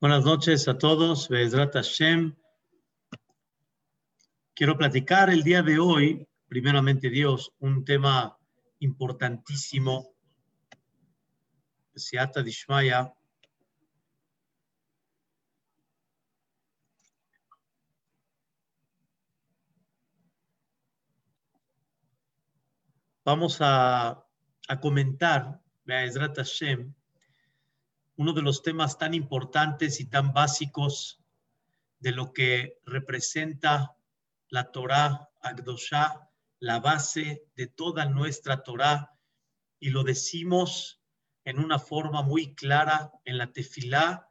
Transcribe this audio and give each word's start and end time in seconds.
Buenas 0.00 0.24
noches 0.24 0.68
a 0.68 0.78
todos. 0.78 1.28
Bezrat 1.28 1.74
Hashem. 1.74 2.36
Quiero 4.54 4.78
platicar 4.78 5.28
el 5.28 5.42
día 5.42 5.60
de 5.60 5.80
hoy, 5.80 6.24
primeramente 6.46 7.10
Dios, 7.10 7.52
un 7.58 7.84
tema 7.84 8.38
importantísimo. 8.78 10.14
Dishmaya. 12.44 13.12
Vamos 23.24 23.58
a, 23.60 24.24
a 24.68 24.80
comentar, 24.80 25.60
Bezrat 25.84 26.36
Hashem, 26.36 26.94
uno 28.18 28.32
de 28.32 28.42
los 28.42 28.62
temas 28.62 28.98
tan 28.98 29.14
importantes 29.14 30.00
y 30.00 30.06
tan 30.06 30.32
básicos 30.32 31.20
de 32.00 32.10
lo 32.10 32.32
que 32.32 32.80
representa 32.84 33.96
la 34.48 34.72
Torah 34.72 35.30
Agdoshá, 35.40 36.28
la 36.58 36.80
base 36.80 37.44
de 37.54 37.68
toda 37.68 38.06
nuestra 38.06 38.64
Torah, 38.64 39.12
y 39.78 39.90
lo 39.90 40.02
decimos 40.02 41.00
en 41.44 41.60
una 41.60 41.78
forma 41.78 42.22
muy 42.22 42.56
clara 42.56 43.12
en 43.24 43.38
la 43.38 43.52
tefilá 43.52 44.28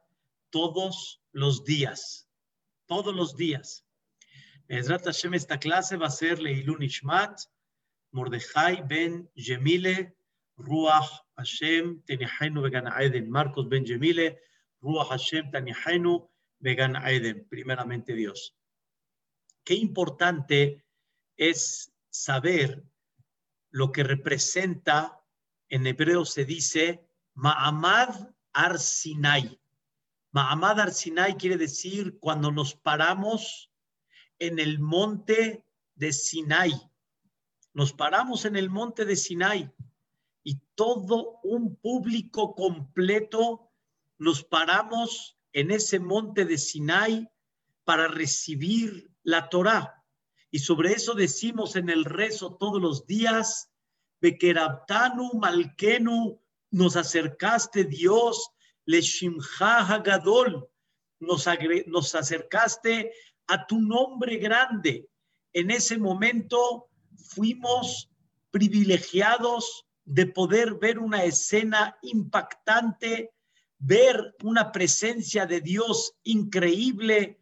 todos 0.50 1.22
los 1.32 1.64
días, 1.64 2.28
todos 2.84 3.16
los 3.16 3.36
días. 3.36 3.86
Ezrat 4.68 5.06
Hashem, 5.06 5.32
esta 5.32 5.58
clase 5.58 5.96
va 5.96 6.08
a 6.08 6.10
ser 6.10 6.42
Leilun 6.42 6.82
Ishmat, 6.82 7.40
Mordejai 8.10 8.82
ben 8.86 9.30
Yemile, 9.34 10.14
Ruach 10.58 11.08
Hashem 11.36 12.02
Tenihenu 12.02 12.62
Vegan 12.62 12.88
Aiden. 12.88 13.30
Marcos 13.30 13.68
Ben 13.68 13.86
Jemile, 13.86 14.38
Ruach 14.82 15.08
Hashem 15.08 15.50
Tenihenu 15.50 16.28
Vegan 16.60 16.96
Aiden. 16.96 17.46
Primeramente 17.48 18.14
Dios. 18.14 18.54
Qué 19.64 19.74
importante 19.74 20.84
es 21.36 21.92
saber 22.10 22.84
lo 23.70 23.92
que 23.92 24.02
representa, 24.02 25.22
en 25.68 25.86
hebreo 25.86 26.24
se 26.24 26.44
dice 26.44 27.06
Ma'amad 27.34 28.30
Arsinai. 28.52 29.60
Ma'amad 30.32 30.80
Arsinai 30.80 31.36
quiere 31.36 31.56
decir 31.56 32.18
cuando 32.18 32.50
nos 32.50 32.74
paramos 32.74 33.70
en 34.38 34.58
el 34.58 34.78
monte 34.78 35.64
de 35.94 36.12
Sinai. 36.12 36.72
Nos 37.74 37.92
paramos 37.92 38.44
en 38.44 38.56
el 38.56 38.70
monte 38.70 39.04
de 39.04 39.14
Sinai 39.14 39.72
y 40.48 40.62
todo 40.74 41.40
un 41.42 41.76
público 41.76 42.54
completo 42.54 43.70
nos 44.16 44.42
paramos 44.42 45.36
en 45.52 45.70
ese 45.70 46.00
monte 46.00 46.46
de 46.46 46.56
Sinai 46.56 47.30
para 47.84 48.08
recibir 48.08 49.10
la 49.22 49.50
Torá. 49.50 50.02
Y 50.50 50.60
sobre 50.60 50.94
eso 50.94 51.12
decimos 51.12 51.76
en 51.76 51.90
el 51.90 52.06
rezo 52.06 52.56
todos 52.56 52.80
los 52.80 53.06
días, 53.06 53.70
Bekerabtanu 54.22 55.34
Malkenu, 55.34 56.40
nos 56.70 56.96
acercaste 56.96 57.84
Dios, 57.84 58.50
Leshimcha 58.86 59.86
Hagadol, 59.86 60.66
nos, 61.20 61.46
nos 61.88 62.14
acercaste 62.14 63.12
a 63.48 63.66
tu 63.66 63.82
nombre 63.82 64.38
grande. 64.38 65.10
En 65.52 65.70
ese 65.70 65.98
momento 65.98 66.88
fuimos 67.18 68.08
privilegiados 68.50 69.84
de 70.08 70.24
poder 70.24 70.74
ver 70.74 70.98
una 70.98 71.22
escena 71.22 71.98
impactante, 72.00 73.34
ver 73.78 74.34
una 74.42 74.72
presencia 74.72 75.44
de 75.44 75.60
Dios 75.60 76.14
increíble, 76.22 77.38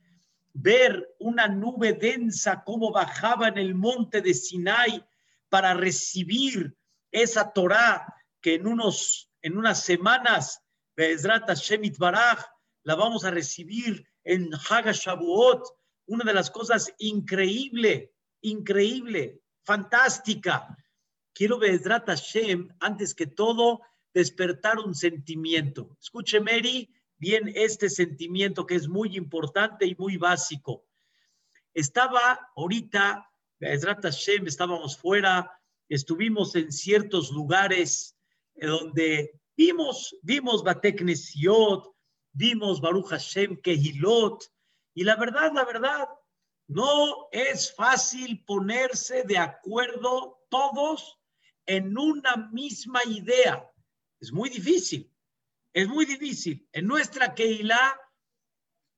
ver 0.53 1.15
una 1.21 1.47
nube 1.47 1.93
densa 1.93 2.65
como 2.65 2.91
bajaba 2.91 3.49
en 3.49 3.59
el 3.59 3.76
monte 3.76 4.21
de 4.21 4.34
Sinai 4.34 5.06
para 5.49 5.75
recibir 5.75 6.76
esa 7.12 7.53
Torá 7.53 8.12
que 8.41 8.55
en 8.55 8.66
unos 8.66 9.31
en 9.43 9.56
unas 9.56 9.84
semanas 9.84 10.60
Be'ezrat 10.97 11.49
Shemit 11.55 11.97
Baraj 11.99 12.44
la 12.82 12.97
vamos 12.97 13.25
a 13.25 13.31
recibir 13.31 14.05
en 14.25 14.50
Haga 14.69 14.91
Shavuot, 14.91 15.62
una 16.06 16.25
de 16.25 16.34
las 16.34 16.50
cosas 16.50 16.93
increíble, 16.99 18.12
increíble, 18.41 19.41
fantástica 19.62 20.76
quiero 21.36 21.58
Bezrat 21.58 22.06
Hashem, 22.06 22.70
antes 22.80 23.14
que 23.14 23.26
todo, 23.26 23.82
despertar 24.14 24.78
un 24.78 24.94
sentimiento. 24.94 25.94
Escuche, 26.00 26.41
Mary, 26.41 26.91
bien 27.19 27.52
este 27.54 27.91
sentimiento 27.91 28.64
que 28.64 28.74
es 28.74 28.88
muy 28.88 29.16
importante 29.16 29.84
y 29.84 29.94
muy 29.96 30.16
básico. 30.16 30.86
Estaba 31.75 32.50
ahorita, 32.56 33.30
Bezrat 33.60 34.02
Hashem, 34.02 34.46
estábamos 34.46 34.96
fuera, 34.96 35.52
estuvimos 35.91 36.56
en 36.56 36.72
ciertos 36.72 37.30
lugares 37.30 38.16
eh, 38.54 38.66
donde 38.66 39.38
vimos, 39.54 40.16
vimos 40.22 40.64
Batek 40.64 41.04
vimos 42.32 42.80
Baruch 42.80 43.10
Hashem 43.10 43.60
Kehilot, 43.60 44.42
y 44.94 45.04
la 45.04 45.16
verdad, 45.16 45.52
la 45.54 45.66
verdad, 45.66 46.08
no 46.66 47.28
es 47.30 47.75
fácil 47.75 48.42
ponerse 48.46 49.25
de 49.25 49.36
acuerdo 49.36 50.38
todos 50.48 51.16
en 51.66 51.97
una 51.99 52.37
misma 52.53 53.00
idea. 53.04 53.71
Es 54.21 54.32
muy 54.32 54.49
difícil, 54.49 55.12
es 55.72 55.88
muy 55.88 56.06
difícil. 56.06 56.66
En 56.72 56.87
nuestra 56.87 57.34
Keilah, 57.34 58.00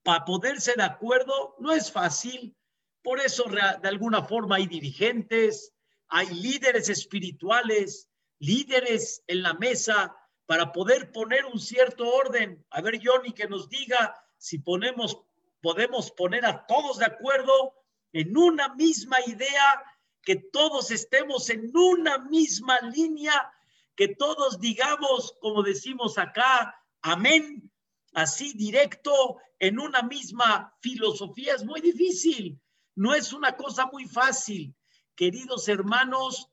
para 0.03 0.25
poderse 0.25 0.73
de 0.75 0.83
acuerdo, 0.83 1.55
no 1.59 1.73
es 1.73 1.91
fácil. 1.91 2.55
Por 3.01 3.19
eso, 3.19 3.43
de 3.45 3.87
alguna 3.87 4.23
forma, 4.23 4.57
hay 4.57 4.67
dirigentes, 4.67 5.73
hay 6.07 6.29
líderes 6.29 6.89
espirituales, 6.89 8.09
líderes 8.39 9.23
en 9.27 9.43
la 9.43 9.53
mesa 9.53 10.15
para 10.45 10.71
poder 10.71 11.11
poner 11.11 11.45
un 11.45 11.59
cierto 11.59 12.07
orden. 12.07 12.65
A 12.71 12.81
ver, 12.81 12.99
Johnny, 13.03 13.33
que 13.33 13.47
nos 13.47 13.69
diga 13.69 14.15
si 14.37 14.57
ponemos, 14.57 15.21
podemos 15.61 16.11
poner 16.11 16.45
a 16.45 16.65
todos 16.65 16.99
de 16.99 17.05
acuerdo 17.05 17.73
en 18.13 18.35
una 18.35 18.73
misma 18.75 19.17
idea 19.27 19.83
que 20.23 20.35
todos 20.35 20.91
estemos 20.91 21.49
en 21.49 21.75
una 21.75 22.17
misma 22.17 22.79
línea, 22.81 23.51
que 23.95 24.09
todos 24.09 24.59
digamos, 24.59 25.35
como 25.39 25.63
decimos 25.63 26.17
acá, 26.17 26.75
amén, 27.01 27.71
así 28.13 28.53
directo, 28.53 29.37
en 29.59 29.79
una 29.79 30.01
misma 30.01 30.75
filosofía. 30.81 31.55
Es 31.55 31.65
muy 31.65 31.81
difícil, 31.81 32.59
no 32.95 33.13
es 33.13 33.33
una 33.33 33.55
cosa 33.55 33.87
muy 33.87 34.05
fácil. 34.05 34.75
Queridos 35.15 35.67
hermanos, 35.67 36.49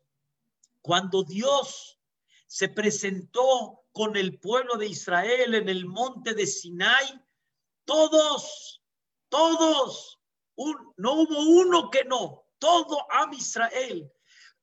cuando 0.83 1.23
Dios 1.23 1.99
se 2.47 2.69
presentó 2.69 3.83
con 3.93 4.17
el 4.17 4.39
pueblo 4.39 4.77
de 4.77 4.87
Israel 4.87 5.55
en 5.55 5.69
el 5.69 5.87
monte 5.87 6.35
de 6.35 6.47
Sinai, 6.47 7.21
todos, 7.85 8.83
todos, 9.29 10.21
no 10.97 11.13
hubo 11.13 11.43
uno 11.43 11.91
que 11.91 12.05
no, 12.05 12.46
todo 12.59 13.07
a 13.11 13.29
Israel. 13.35 14.11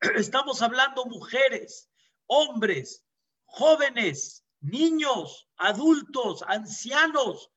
Estamos 0.15 0.61
hablando 0.61 1.05
mujeres, 1.05 1.89
hombres, 2.27 3.03
jóvenes, 3.45 4.43
niños, 4.61 5.47
adultos, 5.57 6.43
ancianos, 6.47 7.51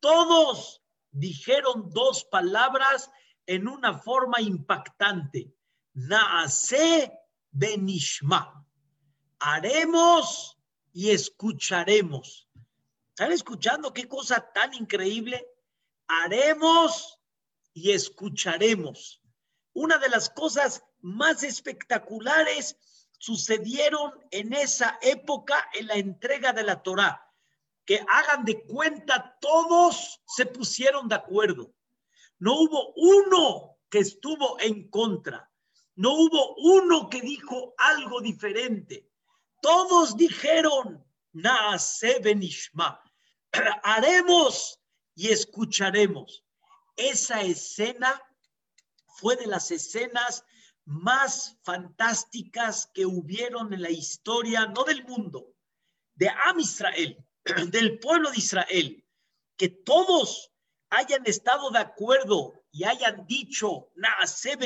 todos 0.00 0.82
dijeron 1.12 1.90
dos 1.90 2.24
palabras 2.24 3.10
en 3.46 3.68
una 3.68 3.98
forma 3.98 4.40
impactante. 4.40 5.54
Naase 5.94 7.12
benishma. 7.50 8.66
Haremos 9.38 10.58
y 10.92 11.10
escucharemos. 11.10 12.48
¿Están 13.10 13.32
escuchando 13.32 13.92
qué 13.92 14.08
cosa 14.08 14.50
tan 14.52 14.74
increíble? 14.74 15.46
Haremos 16.06 17.18
y 17.74 17.92
escucharemos 17.92 19.21
una 19.74 19.98
de 19.98 20.08
las 20.08 20.30
cosas 20.30 20.84
más 21.00 21.42
espectaculares 21.42 22.76
sucedieron 23.18 24.12
en 24.30 24.52
esa 24.52 24.98
época 25.00 25.68
en 25.74 25.86
la 25.86 25.94
entrega 25.94 26.52
de 26.52 26.64
la 26.64 26.82
Torá. 26.82 27.28
Que 27.84 28.04
hagan 28.08 28.44
de 28.44 28.64
cuenta, 28.64 29.36
todos 29.40 30.20
se 30.26 30.46
pusieron 30.46 31.08
de 31.08 31.16
acuerdo. 31.16 31.72
No 32.38 32.54
hubo 32.54 32.92
uno 32.96 33.78
que 33.88 34.00
estuvo 34.00 34.58
en 34.60 34.88
contra. 34.88 35.50
No 35.94 36.14
hubo 36.14 36.54
uno 36.56 37.08
que 37.08 37.20
dijo 37.20 37.74
algo 37.78 38.20
diferente. 38.20 39.08
Todos 39.60 40.16
dijeron, 40.16 41.04
Naase 41.32 42.18
benishma. 42.20 43.00
Haremos 43.82 44.80
y 45.14 45.28
escucharemos. 45.28 46.44
Esa 46.96 47.42
escena 47.42 48.20
fue 49.16 49.36
de 49.36 49.46
las 49.46 49.70
escenas 49.70 50.44
más 50.84 51.58
fantásticas 51.62 52.90
que 52.92 53.06
hubieron 53.06 53.72
en 53.72 53.82
la 53.82 53.90
historia, 53.90 54.66
no 54.66 54.84
del 54.84 55.04
mundo, 55.04 55.54
de 56.14 56.28
Am 56.28 56.58
Israel, 56.58 57.24
del 57.70 57.98
pueblo 57.98 58.30
de 58.30 58.38
Israel. 58.38 58.98
que 59.56 59.68
todos 59.68 60.50
hayan 60.90 61.22
estado 61.26 61.70
de 61.70 61.78
acuerdo 61.78 62.64
y 62.72 62.84
hayan 62.84 63.26
dicho, 63.26 63.90
Naase 63.94 64.58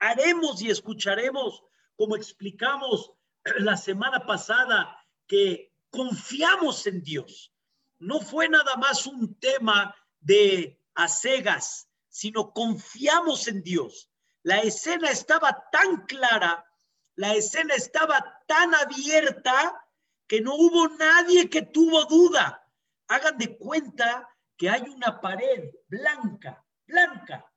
haremos 0.00 0.60
y 0.60 0.70
escucharemos, 0.70 1.62
como 1.96 2.16
explicamos 2.16 3.12
la 3.58 3.76
semana 3.76 4.26
pasada, 4.26 4.96
que 5.26 5.72
confiamos 5.90 6.86
en 6.86 7.02
Dios. 7.02 7.52
No 7.98 8.20
fue 8.20 8.48
nada 8.48 8.76
más 8.76 9.06
un 9.06 9.38
tema 9.38 9.94
de 10.20 10.80
asegas, 10.94 11.89
sino 12.10 12.52
confiamos 12.52 13.48
en 13.48 13.62
Dios. 13.62 14.10
La 14.42 14.60
escena 14.60 15.08
estaba 15.10 15.68
tan 15.70 16.04
clara, 16.06 16.66
la 17.14 17.34
escena 17.34 17.74
estaba 17.74 18.42
tan 18.46 18.74
abierta 18.74 19.86
que 20.26 20.40
no 20.40 20.54
hubo 20.54 20.88
nadie 20.88 21.48
que 21.48 21.62
tuvo 21.62 22.04
duda. 22.04 22.66
Hagan 23.08 23.38
de 23.38 23.56
cuenta 23.56 24.28
que 24.56 24.68
hay 24.68 24.82
una 24.82 25.20
pared 25.20 25.70
blanca, 25.88 26.64
blanca, 26.86 27.50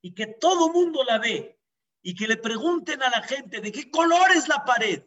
y 0.00 0.14
que 0.14 0.26
todo 0.26 0.70
mundo 0.70 1.02
la 1.04 1.18
ve, 1.18 1.58
y 2.02 2.14
que 2.14 2.26
le 2.26 2.36
pregunten 2.36 3.02
a 3.02 3.10
la 3.10 3.22
gente 3.22 3.60
de 3.60 3.72
qué 3.72 3.90
color 3.90 4.30
es 4.32 4.48
la 4.48 4.64
pared, 4.64 5.04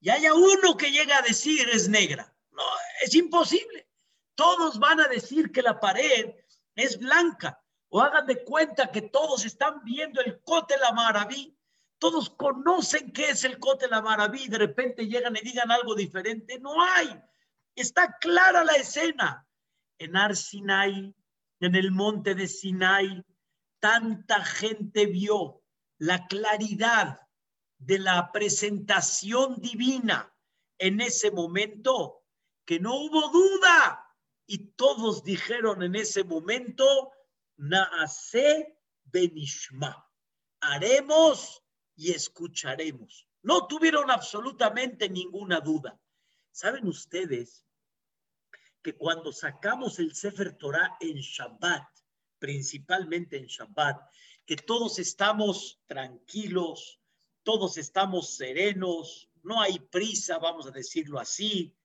y 0.00 0.10
haya 0.10 0.34
uno 0.34 0.76
que 0.76 0.90
llegue 0.90 1.12
a 1.12 1.22
decir 1.22 1.68
es 1.70 1.88
negra. 1.88 2.32
No, 2.50 2.62
es 3.02 3.14
imposible. 3.14 3.88
Todos 4.34 4.78
van 4.78 5.00
a 5.00 5.08
decir 5.08 5.50
que 5.50 5.62
la 5.62 5.80
pared 5.80 6.34
es 6.74 6.98
blanca, 6.98 7.62
hagan 8.00 8.26
de 8.26 8.44
cuenta 8.44 8.90
que 8.90 9.02
todos 9.02 9.44
están 9.44 9.82
viendo 9.84 10.20
el 10.20 10.40
Cote 10.42 10.76
la 10.78 10.92
Maraví 10.92 11.56
todos 11.98 12.30
conocen 12.30 13.12
qué 13.12 13.30
es 13.30 13.44
el 13.44 13.58
Cote 13.58 13.88
la 13.88 14.02
Maraví, 14.02 14.48
de 14.48 14.58
repente 14.58 15.06
llegan 15.06 15.36
y 15.36 15.40
digan 15.40 15.70
algo 15.70 15.94
diferente. 15.94 16.58
No 16.58 16.82
hay. 16.82 17.08
Está 17.74 18.18
clara 18.18 18.64
la 18.64 18.74
escena. 18.74 19.46
En 19.98 20.16
Ar 20.16 20.36
Sinai, 20.36 21.14
en 21.60 21.74
el 21.74 21.90
monte 21.90 22.34
de 22.34 22.48
Sinai, 22.48 23.24
tanta 23.80 24.44
gente 24.44 25.06
vio 25.06 25.62
la 25.98 26.26
claridad 26.26 27.20
de 27.78 27.98
la 27.98 28.30
presentación 28.30 29.56
divina 29.56 30.34
en 30.78 31.00
ese 31.00 31.30
momento 31.30 32.24
que 32.66 32.78
no 32.78 32.94
hubo 32.94 33.30
duda. 33.30 34.02
Y 34.46 34.72
todos 34.72 35.24
dijeron 35.24 35.82
en 35.82 35.94
ese 35.94 36.24
momento, 36.24 37.10
Naase 37.56 38.78
Benishma. 39.04 40.10
Haremos 40.60 41.62
y 41.94 42.12
escucharemos. 42.12 43.28
No 43.42 43.66
tuvieron 43.66 44.10
absolutamente 44.10 45.08
ninguna 45.08 45.60
duda. 45.60 45.98
¿Saben 46.50 46.86
ustedes 46.86 47.66
que 48.82 48.96
cuando 48.96 49.32
sacamos 49.32 49.98
el 49.98 50.14
Sefer 50.14 50.56
Torah 50.56 50.96
en 51.00 51.16
Shabbat, 51.16 51.86
principalmente 52.38 53.36
en 53.36 53.46
Shabbat, 53.46 54.00
que 54.44 54.56
todos 54.56 54.98
estamos 54.98 55.80
tranquilos, 55.86 57.00
todos 57.42 57.76
estamos 57.78 58.36
serenos, 58.36 59.28
no 59.42 59.60
hay 59.60 59.78
prisa, 59.78 60.38
vamos 60.38 60.66
a 60.66 60.70
decirlo 60.70 61.18
así. 61.18 61.76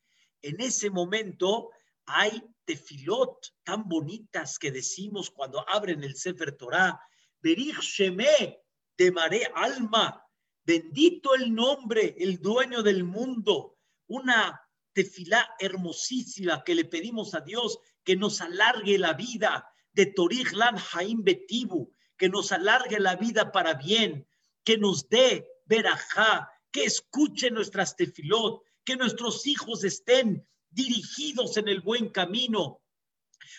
En 0.42 0.60
ese 0.62 0.90
momento 0.90 1.70
hay 2.06 2.44
tefilot 2.72 3.54
tan 3.64 3.88
bonitas 3.88 4.58
que 4.58 4.72
decimos 4.72 5.30
cuando 5.30 5.68
abren 5.68 6.04
el 6.04 6.16
Sefer 6.16 6.54
Torah, 6.54 7.00
Berich 7.42 7.80
Sheme, 7.82 8.58
Temaré 8.96 9.52
alma, 9.56 10.24
bendito 10.64 11.34
el 11.34 11.54
nombre, 11.54 12.16
el 12.20 12.40
dueño 12.40 12.84
del 12.84 13.04
mundo. 13.04 13.78
Una 14.08 14.62
tefilá 14.94 15.56
hermosísima 15.60 16.64
que 16.64 16.76
le 16.76 16.86
pedimos 16.86 17.34
a 17.34 17.42
Dios 17.42 17.80
que 18.04 18.16
nos 18.16 18.42
alargue 18.42 18.98
la 18.98 19.14
vida 19.14 19.68
de 19.94 20.06
Torih 20.08 20.52
Lan 20.54 20.78
Haim 20.94 21.24
Betibu, 21.24 21.94
que 22.18 22.30
nos 22.30 22.52
alargue 22.52 23.00
la 23.00 23.16
vida 23.16 23.52
para 23.52 23.74
bien, 23.74 24.28
que 24.64 24.78
nos 24.78 25.10
dé 25.10 25.48
verajá, 25.66 26.50
que 26.72 26.84
escuche 26.84 27.50
nuestras 27.50 27.96
tefilot, 27.96 28.62
que 28.84 28.96
nuestros 28.96 29.48
hijos 29.48 29.84
estén 29.84 30.48
dirigidos 30.72 31.58
en 31.58 31.68
el 31.68 31.82
buen 31.82 32.10
camino. 32.10 32.82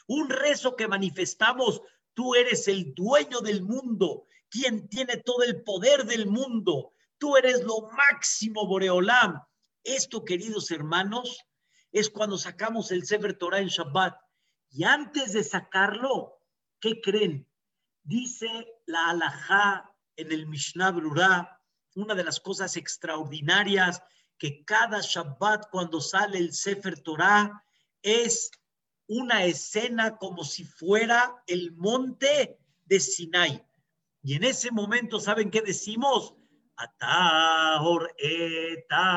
Un 0.06 0.28
rezo 0.28 0.76
que 0.76 0.88
manifestamos, 0.88 1.82
tú 2.14 2.34
eres 2.34 2.68
el 2.68 2.94
dueño 2.94 3.40
del 3.40 3.62
mundo, 3.62 4.26
quien 4.50 4.88
tiene 4.88 5.18
todo 5.18 5.42
el 5.42 5.62
poder 5.62 6.04
del 6.04 6.26
mundo. 6.26 6.92
Tú 7.18 7.36
eres 7.36 7.62
lo 7.62 7.88
máximo, 7.92 8.66
Boreolam. 8.66 9.40
Esto, 9.84 10.24
queridos 10.24 10.70
hermanos, 10.70 11.38
es 11.92 12.10
cuando 12.10 12.38
sacamos 12.38 12.90
el 12.90 13.04
Sefer 13.06 13.38
Torah 13.38 13.60
en 13.60 13.68
Shabbat. 13.68 14.16
Y 14.70 14.84
antes 14.84 15.32
de 15.32 15.44
sacarlo, 15.44 16.38
¿qué 16.80 17.00
creen? 17.00 17.46
Dice 18.02 18.48
la 18.86 19.10
alajá 19.10 19.94
en 20.16 20.32
el 20.32 20.46
Mishnah 20.46 20.90
Brurah, 20.90 21.60
una 21.94 22.14
de 22.14 22.24
las 22.24 22.40
cosas 22.40 22.76
extraordinarias 22.76 24.02
que 24.42 24.64
cada 24.64 24.98
Shabbat 25.00 25.70
cuando 25.70 26.00
sale 26.00 26.36
el 26.36 26.52
Sefer 26.52 27.00
Torah 27.00 27.62
es 28.02 28.50
una 29.06 29.44
escena 29.44 30.16
como 30.16 30.42
si 30.42 30.64
fuera 30.64 31.40
el 31.46 31.70
monte 31.76 32.58
de 32.84 32.98
Sinai. 32.98 33.64
Y 34.20 34.34
en 34.34 34.42
ese 34.42 34.72
momento, 34.72 35.20
¿saben 35.20 35.48
qué 35.48 35.62
decimos? 35.62 36.34
Atahor 36.74 38.12
etaladat. 38.18 39.14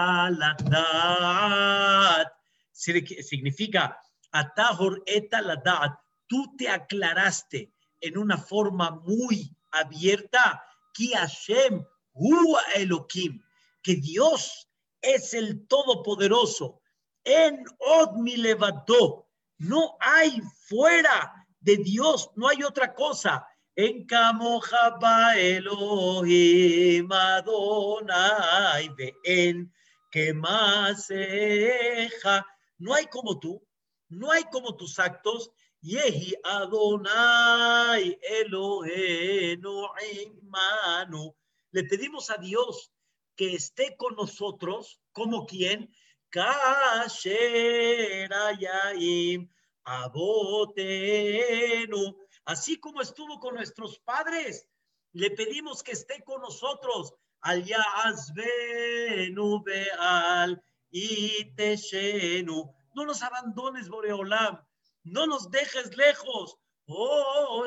Significa, 2.72 4.00
Atahor 4.32 5.02
etaladat. 5.08 5.98
Tú 6.28 6.56
te 6.56 6.70
aclaraste 6.70 7.74
en 8.00 8.20
una 8.20 8.38
forma 8.38 8.92
muy 8.92 9.58
abierta 9.72 10.64
que 10.94 11.18
Hashem 11.18 11.84
Elohim, 12.76 13.42
que 13.82 13.96
Dios 13.96 14.70
es 15.06 15.34
el 15.34 15.68
Todopoderoso. 15.68 16.82
En 17.24 17.64
Od 17.80 18.18
mi 18.18 18.36
no 19.58 19.98
hay 20.00 20.42
fuera 20.68 21.34
de 21.60 21.78
Dios, 21.78 22.30
no 22.36 22.48
hay 22.48 22.64
otra 22.64 22.94
cosa. 22.94 23.48
En 23.76 24.06
Kamoja 24.06 24.98
Elohim 25.38 27.12
Adonai 27.12 28.90
en 29.24 29.74
que 30.12 30.34
más 30.34 31.10
No 32.78 32.94
hay 32.94 33.06
como 33.08 33.40
tú, 33.40 33.62
no 34.10 34.32
hay 34.32 34.44
como 34.46 34.76
tus 34.76 35.00
actos. 35.00 35.52
Yehi 35.82 36.34
Adonai 36.44 38.18
Elohenu. 38.22 39.88
Le 41.72 41.84
pedimos 41.84 42.30
a 42.30 42.38
Dios 42.38 42.92
que 43.36 43.54
esté 43.56 43.96
con 43.98 44.16
nosotros, 44.16 45.00
como 45.12 45.46
quien, 45.46 45.94
así 52.46 52.80
como 52.80 53.02
estuvo 53.02 53.40
con 53.40 53.56
nuestros 53.56 54.00
padres. 54.00 54.68
Le 55.14 55.32
pedimos 55.32 55.84
que 55.84 55.94
esté 55.94 56.24
con 56.24 56.42
nosotros. 56.42 57.14
Al 57.42 57.64
al 60.00 60.64
No 62.94 63.06
nos 63.06 63.22
abandones, 63.24 63.90
Boreolam. 63.90 64.66
No 65.04 65.28
nos 65.28 65.52
dejes 65.52 65.96
lejos. 65.96 66.58
Oh. 66.88 67.66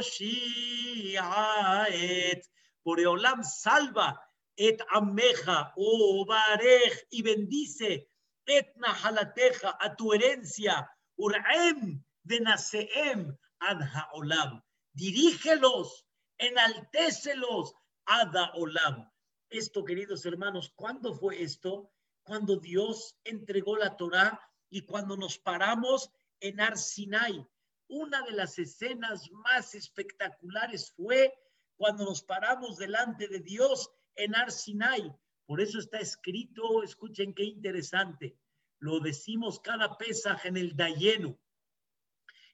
Boreolam 2.85 3.45
salva. 3.45 4.28
Et 4.59 4.79
ameja, 4.91 5.73
oh 5.77 6.27
barej, 6.27 7.07
y 7.11 7.23
bendice. 7.23 8.11
Et 8.47 8.77
nahalateja, 8.77 9.77
a 9.81 9.95
tu 9.95 10.13
herencia. 10.13 10.91
Urem, 11.17 12.03
de 12.25 12.41
Naseem, 12.41 13.37
ad 13.61 13.81
haolam 13.81 14.61
dirígelos, 14.99 16.07
enaltécelos, 16.39 17.75
Ada 18.05 18.53
Olam. 18.55 19.09
Esto, 19.49 19.85
queridos 19.85 20.27
hermanos, 20.27 20.73
¿cuándo 20.75 21.15
fue 21.15 21.43
esto? 21.43 21.93
Cuando 22.25 22.57
Dios 22.57 23.17
entregó 23.25 23.77
la 23.77 23.97
Torá 23.97 24.41
y 24.71 24.83
cuando 24.83 25.17
nos 25.17 25.39
paramos 25.39 26.11
en 26.41 26.61
Arsinai. 26.61 27.47
Una 27.89 28.23
de 28.23 28.33
las 28.33 28.59
escenas 28.59 29.31
más 29.31 29.75
espectaculares 29.75 30.93
fue 30.93 31.33
cuando 31.77 32.05
nos 32.05 32.23
paramos 32.23 32.77
delante 32.77 33.29
de 33.29 33.41
Dios 33.41 33.91
en 34.19 34.35
Arsinai. 34.35 35.15
Por 35.47 35.61
eso 35.61 35.79
está 35.79 35.99
escrito, 35.99 36.83
escuchen 36.83 37.33
qué 37.33 37.45
interesante, 37.45 38.39
lo 38.81 39.01
decimos 39.01 39.61
cada 39.61 39.97
pesa 39.97 40.39
en 40.45 40.57
el 40.57 40.77
Dayenu. 40.77 41.39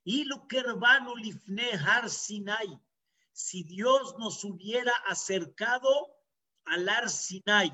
Y 0.05 0.25
lo 0.25 0.47
que 0.47 0.63
lifne 1.17 1.71
har 1.73 2.09
Sinai. 2.09 2.79
Si 3.33 3.65
Dios 3.65 4.17
nos 4.19 4.45
hubiera 4.45 4.93
acercado 5.09 5.89
al 6.67 6.89
Ar 6.89 7.11
Sinai, 7.11 7.73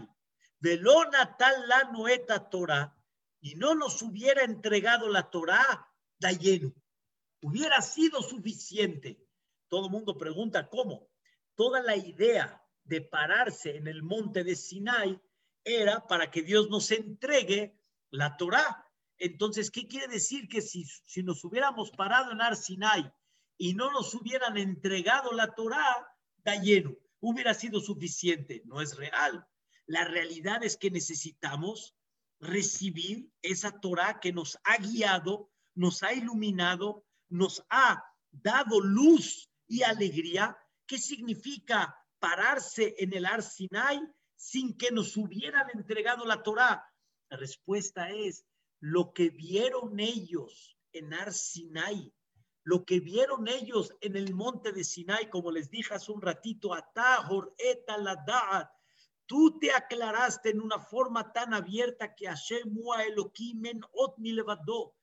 velona 0.59 1.37
tal 1.37 1.69
la 1.69 1.85
noeta 1.93 2.49
Torah, 2.49 2.97
y 3.41 3.57
no 3.57 3.75
nos 3.75 4.01
hubiera 4.03 4.43
entregado 4.43 5.09
la 5.09 5.31
Torah, 5.31 5.87
da 6.19 6.33
lleno. 6.33 6.73
hubiera 7.43 7.81
sido 7.83 8.23
suficiente. 8.23 9.27
Todo 9.69 9.87
el 9.87 9.93
mundo 9.93 10.17
pregunta 10.17 10.69
cómo. 10.69 11.09
Toda 11.55 11.83
la 11.83 11.97
idea 11.97 12.63
de 12.91 13.01
pararse 13.01 13.77
en 13.77 13.87
el 13.87 14.03
monte 14.03 14.43
de 14.43 14.57
Sinai 14.57 15.19
era 15.65 16.09
para 16.09 16.29
que 16.29 16.43
Dios 16.43 16.69
nos 16.71 16.91
entregue 16.91 17.79
la 18.11 18.37
Torá. 18.37 18.85
Entonces, 19.17 19.71
¿qué 19.71 19.87
quiere 19.87 20.09
decir? 20.09 20.49
Que 20.49 20.61
si, 20.61 20.85
si 20.85 21.23
nos 21.23 21.45
hubiéramos 21.45 21.93
parado 21.93 22.33
en 22.33 22.41
Ar 22.41 22.57
Sinai 22.57 23.09
y 23.57 23.75
no 23.75 23.93
nos 23.93 24.13
hubieran 24.13 24.59
entregado 24.59 25.33
la 25.33 25.55
Torá, 25.55 26.09
da 26.39 26.57
lleno, 26.57 26.97
hubiera 27.21 27.55
sido 27.55 27.81
suficiente. 27.81 28.63
No 28.65 28.81
es 28.81 28.97
real. 28.97 29.47
La 29.87 30.05
realidad 30.05 30.65
es 30.65 30.77
que 30.77 30.91
necesitamos 30.91 31.95
recibir 32.41 33.31
esa 33.41 33.79
Torá 33.79 34.19
que 34.19 34.33
nos 34.33 34.59
ha 34.65 34.79
guiado, 34.79 35.49
nos 35.77 36.03
ha 36.03 36.13
iluminado, 36.13 37.07
nos 37.29 37.65
ha 37.71 38.05
dado 38.33 38.81
luz 38.81 39.49
y 39.69 39.85
alegría. 39.85 40.59
¿Qué 40.87 40.99
significa 40.99 42.00
pararse 42.21 42.95
en 42.99 43.13
el 43.15 43.27
Ar 43.27 43.43
Sinai 43.43 44.01
sin 44.37 44.77
que 44.77 44.91
nos 44.91 45.17
hubieran 45.17 45.69
entregado 45.75 46.25
la 46.25 46.43
Torá? 46.43 46.87
La 47.29 47.37
respuesta 47.37 48.11
es 48.11 48.45
lo 48.81 49.13
que 49.13 49.31
vieron 49.31 49.99
ellos 50.01 50.77
en 50.93 51.13
Ar 51.15 51.33
Sinai, 51.33 52.13
lo 52.65 52.85
que 52.85 53.01
vieron 53.01 53.49
ellos 53.49 53.95
en 54.01 54.17
el 54.17 54.35
monte 54.35 54.73
de 54.73 54.85
Sinai, 54.85 55.29
como 55.31 55.51
les 55.51 55.71
dije 55.71 55.95
hace 55.95 56.13
un 56.13 56.21
ratito, 56.21 56.75
Atahor 56.75 57.55
etaladat, 57.59 58.71
tú 59.27 59.59
te 59.59 59.73
aclaraste 59.73 60.51
en 60.51 60.61
una 60.61 60.79
forma 60.79 61.33
tan 61.33 61.55
abierta 61.55 62.15
que 62.15 62.27
Hashem 62.27 62.77
Elohim 63.07 63.67
en 63.67 63.81
ot 63.93 64.17
levadó. 64.19 64.95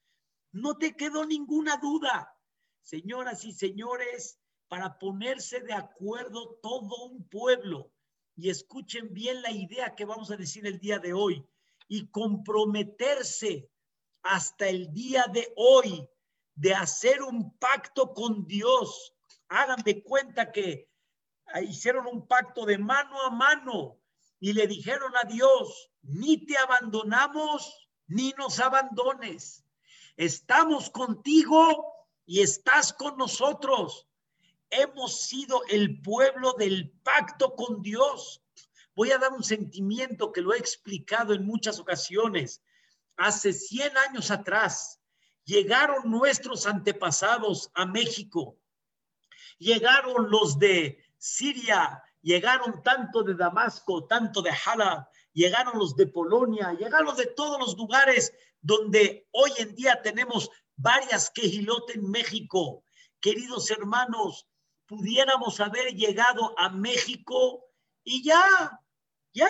No 0.52 0.78
te 0.78 0.96
quedó 0.96 1.26
ninguna 1.26 1.78
duda. 1.78 2.36
Señoras 2.82 3.44
y 3.44 3.54
señores, 3.54 4.40
para 4.68 5.00
ponerse 5.00 5.62
de 5.62 5.74
acuerdo 5.74 6.60
todo 6.62 7.06
un 7.06 7.28
pueblo, 7.28 7.92
y 8.36 8.50
escuchen 8.50 9.14
bien 9.14 9.42
la 9.42 9.52
idea 9.52 9.96
que 9.96 10.06
vamos 10.06 10.30
a 10.32 10.38
decir 10.38 10.68
el 10.68 10.80
día 10.80 11.00
de 11.00 11.14
hoy, 11.14 11.46
y 11.88 12.08
comprometerse 12.08 13.70
hasta 14.24 14.68
el 14.68 14.94
día 14.94 15.26
de 15.32 15.54
hoy 15.56 16.10
de 16.56 16.74
hacer 16.74 17.22
un 17.22 17.58
pacto 17.58 18.14
con 18.14 18.46
Dios. 18.46 19.14
Hagan 19.48 19.82
de 19.84 20.04
cuenta 20.04 20.52
que 20.52 20.90
hicieron 21.64 22.08
un 22.08 22.28
pacto 22.28 22.66
de 22.66 22.78
mano 22.78 23.22
a 23.22 23.30
mano 23.30 24.00
y 24.40 24.54
le 24.54 24.68
dijeron 24.68 25.14
a 25.16 25.24
Dios, 25.28 25.92
ni 26.02 26.46
te 26.46 26.58
abandonamos, 26.58 27.90
ni 28.08 28.34
nos 28.38 28.60
abandones. 28.60 29.64
Estamos 30.18 30.90
contigo 30.90 31.94
y 32.26 32.42
estás 32.42 32.92
con 32.92 33.18
nosotros. 33.18 34.08
Hemos 34.70 35.22
sido 35.22 35.62
el 35.70 36.02
pueblo 36.02 36.54
del 36.54 36.92
pacto 37.04 37.56
con 37.56 37.82
Dios. 37.82 38.42
Voy 38.96 39.12
a 39.12 39.18
dar 39.18 39.32
un 39.32 39.44
sentimiento 39.44 40.32
que 40.32 40.42
lo 40.42 40.54
he 40.54 40.58
explicado 40.58 41.34
en 41.34 41.46
muchas 41.46 41.80
ocasiones. 41.80 42.62
Hace 43.16 43.54
100 43.54 43.98
años 43.98 44.32
atrás, 44.32 45.00
llegaron 45.44 46.12
nuestros 46.12 46.68
antepasados 46.68 47.72
a 47.74 47.86
México, 47.86 48.60
llegaron 49.58 50.30
los 50.30 50.60
de 50.60 51.04
Siria, 51.18 52.04
llegaron 52.22 52.84
tanto 52.84 53.24
de 53.24 53.34
Damasco, 53.34 54.06
tanto 54.06 54.42
de 54.42 54.52
Hala, 54.52 55.10
llegaron 55.34 55.80
los 55.80 55.96
de 55.96 56.08
Polonia, 56.08 56.74
llegaron 56.74 57.16
de 57.16 57.28
todos 57.28 57.60
los 57.60 57.78
lugares 57.78 58.34
donde 58.62 59.28
hoy 59.32 59.52
en 59.58 59.74
día 59.76 60.02
tenemos 60.02 60.52
varias 60.76 61.30
quejilot 61.30 61.92
en 61.92 62.10
México. 62.12 62.84
Queridos 63.22 63.72
hermanos, 63.72 64.48
pudiéramos 64.88 65.60
haber 65.60 65.94
llegado 65.94 66.58
a 66.58 66.70
México 66.70 67.66
y 68.04 68.24
ya, 68.24 68.82
ya, 69.34 69.50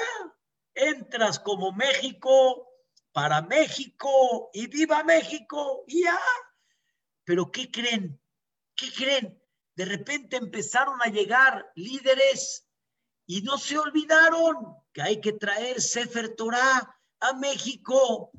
entras 0.74 1.40
como 1.40 1.72
México, 1.72 2.68
para 3.12 3.42
México 3.42 4.50
y 4.54 4.68
viva 4.68 5.04
México 5.04 5.84
y 5.88 6.04
ya. 6.04 6.20
Pero 7.24 7.52
¿qué 7.52 7.72
creen? 7.72 8.22
¿Qué 8.76 8.92
creen? 8.92 9.42
De 9.76 9.86
repente 9.86 10.38
empezaron 10.38 11.00
a 11.02 11.08
llegar 11.08 11.72
líderes 11.76 12.68
y 13.26 13.42
no 13.42 13.58
se 13.58 13.78
olvidaron 13.78 14.76
que 14.94 15.02
hay 15.02 15.20
que 15.20 15.34
traer 15.34 15.82
Sefer 15.82 16.36
Torah 16.36 16.96
a 17.20 17.34
México. 17.34 18.32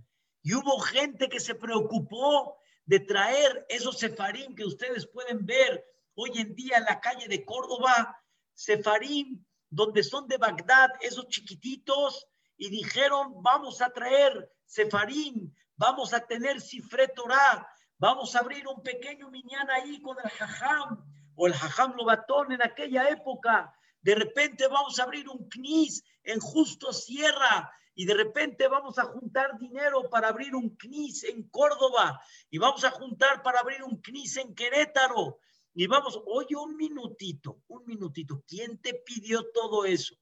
Y 0.42 0.54
hubo 0.54 0.78
gente 0.78 1.28
que 1.28 1.40
se 1.40 1.54
preocupó 1.54 2.58
de 2.84 3.00
traer 3.00 3.66
esos 3.68 3.98
sefarim 3.98 4.54
que 4.54 4.64
ustedes 4.64 5.06
pueden 5.06 5.44
ver 5.44 5.84
hoy 6.20 6.32
en 6.34 6.52
día 6.56 6.78
en 6.78 6.84
la 6.84 6.98
calle 6.98 7.28
de 7.28 7.44
Córdoba, 7.44 8.20
sefarim, 8.52 9.44
donde 9.70 10.02
son 10.02 10.26
de 10.26 10.36
Bagdad, 10.36 10.90
esos 11.00 11.28
chiquititos, 11.28 12.26
y 12.56 12.70
dijeron, 12.70 13.40
vamos 13.40 13.80
a 13.80 13.90
traer 13.90 14.50
Sefarín, 14.64 15.56
vamos 15.76 16.12
a 16.12 16.26
tener 16.26 16.60
Sifre 16.60 17.06
Torah, 17.08 17.68
vamos 17.98 18.34
a 18.34 18.40
abrir 18.40 18.66
un 18.66 18.82
pequeño 18.82 19.30
miñán 19.30 19.70
ahí 19.70 20.02
con 20.02 20.16
el 20.22 20.28
Jajam 20.28 21.04
o 21.36 21.46
el 21.46 21.54
Jajam 21.54 21.94
Lobatón 21.94 22.50
en 22.50 22.62
aquella 22.62 23.08
época. 23.10 23.72
De 24.00 24.16
repente 24.16 24.66
vamos 24.66 24.98
a 24.98 25.04
abrir 25.04 25.28
un 25.28 25.48
CNIS 25.48 26.02
en 26.24 26.40
Justo 26.40 26.92
Sierra 26.92 27.72
y 27.94 28.06
de 28.06 28.14
repente 28.14 28.66
vamos 28.66 28.98
a 28.98 29.04
juntar 29.04 29.56
dinero 29.56 30.10
para 30.10 30.28
abrir 30.28 30.56
un 30.56 30.76
CNIS 30.76 31.24
en 31.24 31.48
Córdoba 31.48 32.20
y 32.50 32.58
vamos 32.58 32.82
a 32.84 32.90
juntar 32.90 33.42
para 33.44 33.60
abrir 33.60 33.84
un 33.84 34.02
CNIS 34.02 34.38
en 34.38 34.54
Querétaro. 34.56 35.38
Y 35.78 35.86
vamos, 35.86 36.20
oye, 36.26 36.56
un 36.56 36.76
minutito, 36.76 37.62
un 37.68 37.86
minutito. 37.86 38.42
¿Quién 38.48 38.82
te 38.82 38.94
pidió 38.94 39.48
todo 39.52 39.84
eso? 39.84 40.16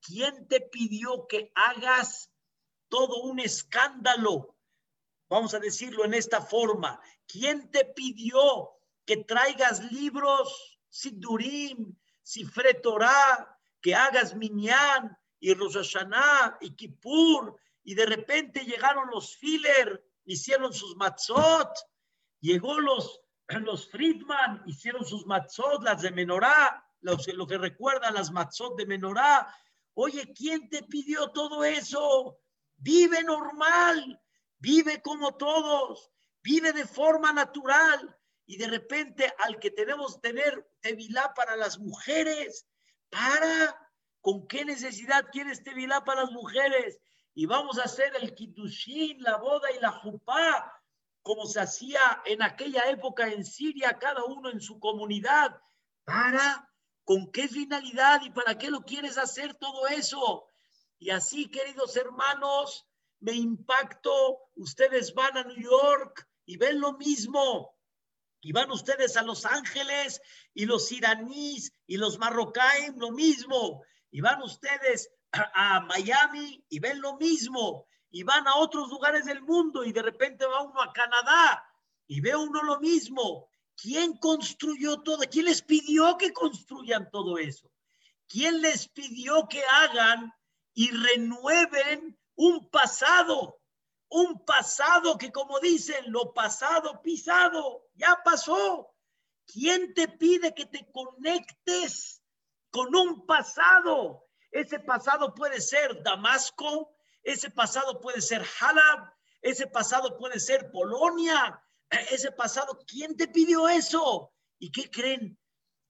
¿Quién 0.00 0.46
te 0.46 0.60
pidió 0.60 1.26
que 1.26 1.50
hagas 1.54 2.30
todo 2.94 3.22
un 3.22 3.40
escándalo. 3.40 4.56
Vamos 5.28 5.52
a 5.54 5.58
decirlo 5.58 6.04
en 6.04 6.14
esta 6.14 6.40
forma. 6.40 7.00
¿Quién 7.26 7.68
te 7.72 7.86
pidió 7.86 8.70
que 9.04 9.16
traigas 9.24 9.90
libros, 9.90 10.78
Sidurim, 10.88 11.96
Sifre 12.22 12.74
Torah, 12.74 13.58
que 13.80 13.96
hagas 13.96 14.36
Minyan 14.36 15.18
y 15.40 15.54
Rosh 15.54 15.96
y 16.60 16.76
Kippur? 16.76 17.58
Y 17.82 17.96
de 17.96 18.06
repente 18.06 18.64
llegaron 18.64 19.10
los 19.10 19.36
Filler, 19.38 20.06
hicieron 20.24 20.72
sus 20.72 20.94
matzot. 20.94 21.70
Llegó 22.38 22.78
los, 22.78 23.23
los 23.64 23.90
Friedman, 23.90 24.62
hicieron 24.66 25.04
sus 25.04 25.26
matzot, 25.26 25.82
las 25.82 26.02
de 26.02 26.10
Menorá, 26.10 26.84
lo, 27.00 27.16
lo 27.34 27.46
que 27.46 27.58
recuerda 27.58 28.10
las 28.10 28.30
matzot 28.30 28.76
de 28.76 28.86
Menorá. 28.86 29.54
Oye, 29.94 30.32
¿quién 30.34 30.68
te 30.68 30.82
pidió 30.82 31.28
todo 31.28 31.64
eso? 31.64 32.40
vive 32.76 33.22
normal, 33.22 34.20
vive 34.58 35.00
como 35.02 35.36
todos, 35.36 36.10
vive 36.42 36.72
de 36.72 36.86
forma 36.86 37.32
natural. 37.32 38.16
Y 38.46 38.58
de 38.58 38.66
repente 38.66 39.32
al 39.38 39.58
que 39.58 39.70
tenemos 39.70 40.20
tener 40.20 40.68
tevilá 40.80 41.32
para 41.34 41.56
las 41.56 41.78
mujeres, 41.78 42.66
para, 43.08 43.90
¿con 44.20 44.46
qué 44.46 44.66
necesidad 44.66 45.30
quieres 45.32 45.62
tevilá 45.62 46.04
para 46.04 46.22
las 46.22 46.32
mujeres? 46.32 47.00
Y 47.34 47.46
vamos 47.46 47.78
a 47.78 47.84
hacer 47.84 48.12
el 48.20 48.34
kitushin, 48.34 49.22
la 49.22 49.38
boda 49.38 49.72
y 49.72 49.80
la 49.80 49.92
jupá, 49.92 50.70
como 51.24 51.46
se 51.46 51.58
hacía 51.58 52.20
en 52.26 52.42
aquella 52.42 52.82
época 52.90 53.26
en 53.28 53.46
Siria, 53.46 53.98
cada 53.98 54.24
uno 54.24 54.50
en 54.50 54.60
su 54.60 54.78
comunidad. 54.78 55.58
Para, 56.04 56.70
¿con 57.02 57.32
qué 57.32 57.48
finalidad 57.48 58.20
y 58.22 58.30
para 58.30 58.58
qué 58.58 58.70
lo 58.70 58.82
quieres 58.82 59.16
hacer 59.16 59.54
todo 59.54 59.88
eso? 59.88 60.46
Y 60.98 61.08
así, 61.10 61.50
queridos 61.50 61.96
hermanos, 61.96 62.86
me 63.20 63.32
impacto, 63.32 64.38
ustedes 64.54 65.14
van 65.14 65.38
a 65.38 65.44
New 65.44 65.56
York 65.56 66.28
y 66.44 66.58
ven 66.58 66.78
lo 66.78 66.92
mismo. 66.92 67.74
Y 68.42 68.52
van 68.52 68.70
ustedes 68.70 69.16
a 69.16 69.22
Los 69.22 69.46
Ángeles 69.46 70.20
y 70.52 70.66
los 70.66 70.92
iraníes 70.92 71.72
y 71.86 71.96
los 71.96 72.18
marroquíes 72.18 72.94
lo 72.96 73.12
mismo. 73.12 73.82
Y 74.10 74.20
van 74.20 74.42
ustedes 74.42 75.10
a, 75.32 75.80
Miami 75.80 76.62
y 76.68 76.80
ven 76.80 77.00
lo 77.00 77.16
mismo. 77.16 77.86
Y 78.14 78.22
van 78.22 78.46
a 78.46 78.54
otros 78.58 78.90
lugares 78.90 79.24
del 79.24 79.42
mundo 79.42 79.82
y 79.82 79.90
de 79.90 80.00
repente 80.00 80.46
va 80.46 80.62
uno 80.62 80.80
a 80.80 80.92
Canadá 80.92 81.68
y 82.06 82.20
ve 82.20 82.36
uno 82.36 82.62
lo 82.62 82.78
mismo. 82.78 83.48
¿Quién 83.74 84.16
construyó 84.18 85.02
todo? 85.02 85.24
¿Quién 85.28 85.46
les 85.46 85.62
pidió 85.62 86.16
que 86.16 86.32
construyan 86.32 87.10
todo 87.10 87.38
eso? 87.38 87.68
¿Quién 88.28 88.62
les 88.62 88.86
pidió 88.86 89.48
que 89.48 89.64
hagan 89.64 90.32
y 90.74 90.92
renueven 90.92 92.16
un 92.36 92.70
pasado, 92.70 93.60
un 94.08 94.44
pasado 94.44 95.18
que 95.18 95.32
como 95.32 95.58
dicen, 95.58 96.12
lo 96.12 96.32
pasado 96.32 97.02
pisado, 97.02 97.88
ya 97.94 98.20
pasó. 98.24 98.94
¿Quién 99.44 99.92
te 99.92 100.06
pide 100.06 100.54
que 100.54 100.66
te 100.66 100.88
conectes 100.92 102.22
con 102.70 102.94
un 102.94 103.26
pasado? 103.26 104.28
Ese 104.52 104.78
pasado 104.78 105.34
puede 105.34 105.60
ser 105.60 106.00
Damasco, 106.04 106.93
ese 107.24 107.50
pasado 107.50 108.00
puede 108.00 108.20
ser 108.20 108.44
Halab, 108.60 109.12
ese 109.40 109.66
pasado 109.66 110.16
puede 110.18 110.38
ser 110.38 110.70
Polonia. 110.70 111.60
ese 112.10 112.30
pasado, 112.32 112.78
¿quién 112.86 113.16
te 113.16 113.28
pidió 113.28 113.68
eso? 113.68 114.32
¿Y 114.58 114.70
qué 114.70 114.90
creen? 114.90 115.38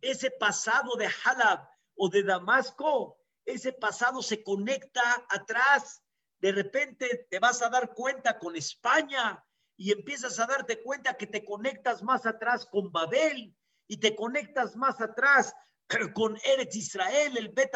Ese 0.00 0.30
pasado 0.30 0.96
de 0.96 1.08
Halab 1.24 1.68
o 1.96 2.08
de 2.08 2.22
Damasco, 2.22 3.18
ese 3.44 3.72
pasado 3.72 4.22
se 4.22 4.42
conecta 4.42 5.26
atrás. 5.28 6.02
De 6.40 6.52
repente 6.52 7.26
te 7.30 7.38
vas 7.38 7.62
a 7.62 7.68
dar 7.68 7.94
cuenta 7.94 8.38
con 8.38 8.56
España 8.56 9.44
y 9.76 9.92
empiezas 9.92 10.38
a 10.38 10.46
darte 10.46 10.82
cuenta 10.82 11.16
que 11.16 11.26
te 11.26 11.44
conectas 11.44 12.02
más 12.02 12.26
atrás 12.26 12.66
con 12.66 12.92
Babel 12.92 13.56
y 13.88 13.98
te 13.98 14.14
conectas 14.14 14.76
más 14.76 15.00
atrás 15.00 15.52
con 16.14 16.38
Eretz 16.44 16.76
Israel, 16.76 17.36
el 17.36 17.48
Bet 17.48 17.72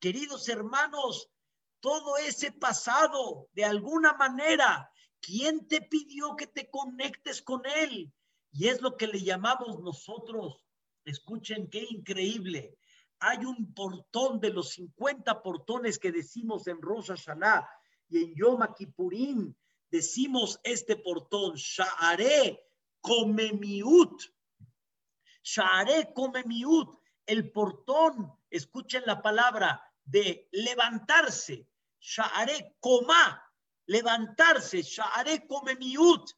Queridos 0.00 0.48
hermanos, 0.48 1.30
todo 1.80 2.16
ese 2.18 2.52
pasado, 2.52 3.48
de 3.52 3.64
alguna 3.64 4.12
manera, 4.14 4.90
¿quién 5.20 5.66
te 5.66 5.80
pidió 5.80 6.36
que 6.36 6.46
te 6.46 6.70
conectes 6.70 7.42
con 7.42 7.62
él? 7.66 8.12
Y 8.52 8.68
es 8.68 8.80
lo 8.80 8.96
que 8.96 9.06
le 9.06 9.20
llamamos 9.20 9.80
nosotros. 9.80 10.64
Escuchen 11.04 11.68
qué 11.70 11.86
increíble. 11.88 12.76
Hay 13.18 13.44
un 13.44 13.74
portón 13.74 14.40
de 14.40 14.50
los 14.50 14.70
50 14.70 15.42
portones 15.42 15.98
que 15.98 16.12
decimos 16.12 16.66
en 16.66 16.80
Rosa 16.80 17.16
Hashanah 17.16 17.68
y 18.08 18.24
en 18.24 18.34
Yom 18.34 18.60
Kippurim. 18.76 19.54
Decimos 19.90 20.60
este 20.62 20.96
portón, 20.96 21.54
Sha'are 21.54 22.64
Komemiut. 23.00 24.22
Sha'are 25.42 26.12
Komemiut. 26.14 26.98
El 27.26 27.52
portón, 27.52 28.32
escuchen 28.50 29.02
la 29.06 29.22
palabra, 29.22 29.82
de 30.04 30.48
levantarse. 30.52 31.69
Sha'are 32.00 32.76
Koma. 32.80 33.42
Levantarse. 33.86 34.82
Sha'are 34.82 35.46
Komemiut 35.46 36.30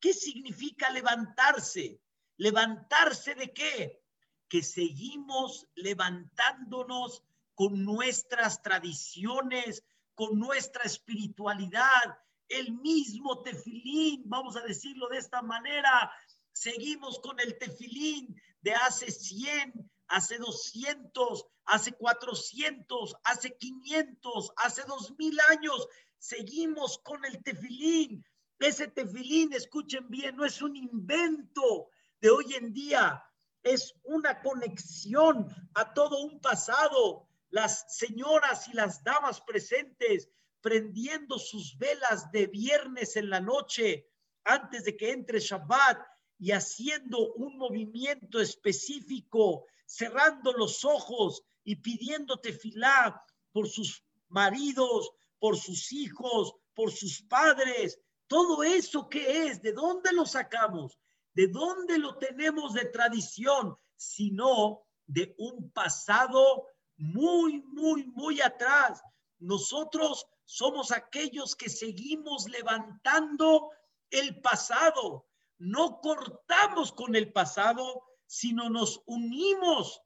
¿Qué 0.00 0.12
significa 0.12 0.90
levantarse? 0.90 2.00
¿Levantarse 2.36 3.34
de 3.34 3.52
qué? 3.52 4.00
Que 4.48 4.62
seguimos 4.62 5.66
levantándonos 5.74 7.24
con 7.54 7.84
nuestras 7.84 8.62
tradiciones, 8.62 9.82
con 10.14 10.38
nuestra 10.38 10.84
espiritualidad, 10.84 12.18
el 12.48 12.72
mismo 12.72 13.42
tefilín, 13.42 14.22
vamos 14.26 14.56
a 14.56 14.62
decirlo 14.62 15.08
de 15.08 15.18
esta 15.18 15.42
manera, 15.42 16.10
seguimos 16.52 17.18
con 17.18 17.38
el 17.40 17.58
tefilín 17.58 18.40
de 18.60 18.74
hace 18.74 19.10
100, 19.10 19.90
hace 20.08 20.38
200, 20.38 21.46
hace 21.66 21.92
400, 21.92 23.16
hace 23.24 23.56
500, 23.56 24.52
hace 24.56 24.82
2000 24.84 25.38
años, 25.50 25.88
seguimos 26.18 26.98
con 26.98 27.24
el 27.24 27.42
tefilín, 27.42 28.24
ese 28.58 28.88
tefilín, 28.88 29.52
escuchen 29.52 30.08
bien, 30.08 30.36
no 30.36 30.44
es 30.44 30.60
un 30.62 30.74
invento 30.74 31.90
de 32.20 32.30
hoy 32.30 32.54
en 32.54 32.72
día, 32.72 33.22
es 33.62 33.94
una 34.04 34.40
conexión 34.42 35.46
a 35.74 35.92
todo 35.94 36.22
un 36.22 36.40
pasado. 36.40 37.28
Las 37.50 37.96
señoras 37.96 38.68
y 38.68 38.72
las 38.72 39.02
damas 39.04 39.40
presentes 39.40 40.28
prendiendo 40.60 41.38
sus 41.38 41.78
velas 41.78 42.30
de 42.32 42.46
viernes 42.46 43.16
en 43.16 43.30
la 43.30 43.40
noche 43.40 44.08
antes 44.44 44.84
de 44.84 44.96
que 44.96 45.12
entre 45.12 45.38
Shabbat 45.38 45.98
y 46.38 46.52
haciendo 46.52 47.32
un 47.34 47.56
movimiento 47.56 48.40
específico, 48.40 49.66
cerrando 49.88 50.52
los 50.52 50.84
ojos 50.84 51.42
y 51.64 51.76
pidiendo 51.76 52.38
tefilá 52.38 53.24
por 53.52 53.68
sus 53.68 54.04
maridos, 54.28 55.10
por 55.38 55.56
sus 55.56 55.92
hijos, 55.92 56.54
por 56.74 56.92
sus 56.92 57.22
padres, 57.22 57.98
todo 58.26 58.62
eso 58.62 59.08
que 59.08 59.46
es, 59.46 59.62
¿de 59.62 59.72
dónde 59.72 60.12
lo 60.12 60.26
sacamos? 60.26 60.98
¿De 61.32 61.48
dónde 61.48 61.98
lo 61.98 62.18
tenemos 62.18 62.74
de 62.74 62.84
tradición? 62.84 63.74
Sino 63.96 64.82
de 65.06 65.34
un 65.38 65.70
pasado 65.70 66.66
muy, 66.98 67.62
muy, 67.62 68.04
muy 68.08 68.42
atrás. 68.42 69.02
Nosotros 69.38 70.26
somos 70.44 70.92
aquellos 70.92 71.56
que 71.56 71.70
seguimos 71.70 72.46
levantando 72.50 73.70
el 74.10 74.38
pasado. 74.42 75.26
No 75.56 76.00
cortamos 76.00 76.92
con 76.92 77.16
el 77.16 77.32
pasado, 77.32 78.07
sino 78.28 78.70
nos 78.70 79.02
unimos 79.06 80.00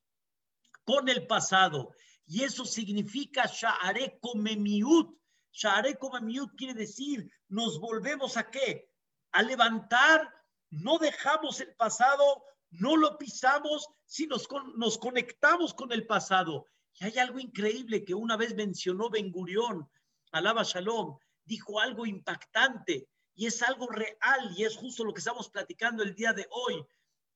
con 0.84 1.10
el 1.10 1.26
pasado. 1.26 1.90
Y 2.26 2.44
eso 2.44 2.64
significa 2.64 3.44
Sha'are 3.46 4.18
Komemiut, 4.20 5.14
Share 5.52 5.98
Miut 6.22 6.56
quiere 6.56 6.72
decir, 6.72 7.30
nos 7.48 7.78
volvemos 7.78 8.38
a 8.38 8.50
qué? 8.50 8.88
A 9.32 9.42
levantar, 9.42 10.32
no 10.70 10.98
dejamos 10.98 11.60
el 11.60 11.74
pasado, 11.74 12.42
no 12.70 12.96
lo 12.96 13.18
pisamos, 13.18 13.86
sino 14.06 14.36
nos, 14.36 14.48
nos 14.76 14.98
conectamos 14.98 15.74
con 15.74 15.92
el 15.92 16.06
pasado. 16.06 16.66
Y 16.94 17.04
hay 17.04 17.18
algo 17.18 17.38
increíble 17.38 18.04
que 18.04 18.14
una 18.14 18.36
vez 18.36 18.54
mencionó 18.54 19.10
Ben 19.10 19.30
Gurión, 19.30 19.90
alaba 20.30 20.62
Shalom, 20.62 21.18
dijo 21.44 21.80
algo 21.80 22.06
impactante 22.06 23.08
y 23.34 23.46
es 23.46 23.62
algo 23.62 23.88
real 23.88 24.54
y 24.56 24.64
es 24.64 24.76
justo 24.76 25.04
lo 25.04 25.12
que 25.12 25.18
estamos 25.18 25.50
platicando 25.50 26.02
el 26.02 26.14
día 26.14 26.32
de 26.32 26.46
hoy. 26.50 26.82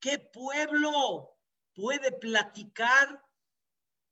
¿Qué 0.06 0.20
pueblo 0.20 1.36
puede 1.74 2.12
platicar 2.12 3.20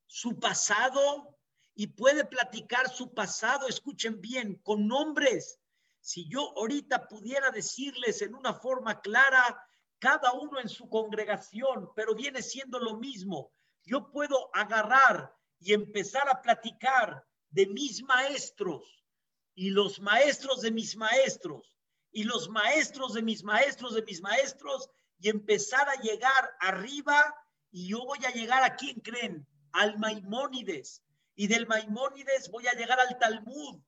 su 0.08 0.40
pasado 0.40 1.38
y 1.76 1.86
puede 1.86 2.24
platicar 2.24 2.90
su 2.90 3.14
pasado, 3.14 3.68
escuchen 3.68 4.20
bien, 4.20 4.56
con 4.64 4.88
nombres. 4.88 5.60
Si 6.00 6.28
yo 6.28 6.52
ahorita 6.58 7.06
pudiera 7.06 7.52
decirles 7.52 8.22
en 8.22 8.34
una 8.34 8.54
forma 8.54 9.02
clara, 9.02 9.64
cada 10.00 10.32
uno 10.32 10.58
en 10.58 10.68
su 10.68 10.88
congregación, 10.88 11.88
pero 11.94 12.16
viene 12.16 12.42
siendo 12.42 12.80
lo 12.80 12.96
mismo, 12.96 13.52
yo 13.84 14.10
puedo 14.10 14.50
agarrar 14.52 15.32
y 15.60 15.74
empezar 15.74 16.28
a 16.28 16.42
platicar 16.42 17.24
de 17.50 17.66
mis 17.66 18.02
maestros 18.02 19.06
y 19.54 19.70
los 19.70 20.00
maestros 20.00 20.60
de 20.60 20.72
mis 20.72 20.96
maestros 20.96 21.78
y 22.10 22.24
los 22.24 22.48
maestros 22.48 23.14
de 23.14 23.22
mis 23.22 23.44
maestros 23.44 23.94
de 23.94 24.02
mis 24.02 24.20
maestros 24.20 24.90
y 25.24 25.30
empezar 25.30 25.88
a 25.88 26.02
llegar 26.02 26.54
arriba 26.60 27.34
y 27.70 27.88
yo 27.88 28.04
voy 28.04 28.18
a 28.26 28.30
llegar 28.30 28.62
a 28.62 28.76
quién 28.76 29.00
creen, 29.00 29.46
al 29.72 29.98
Maimónides, 29.98 31.02
y 31.34 31.46
del 31.46 31.66
Maimónides 31.66 32.50
voy 32.50 32.66
a 32.66 32.74
llegar 32.74 33.00
al 33.00 33.18
Talmud 33.18 33.80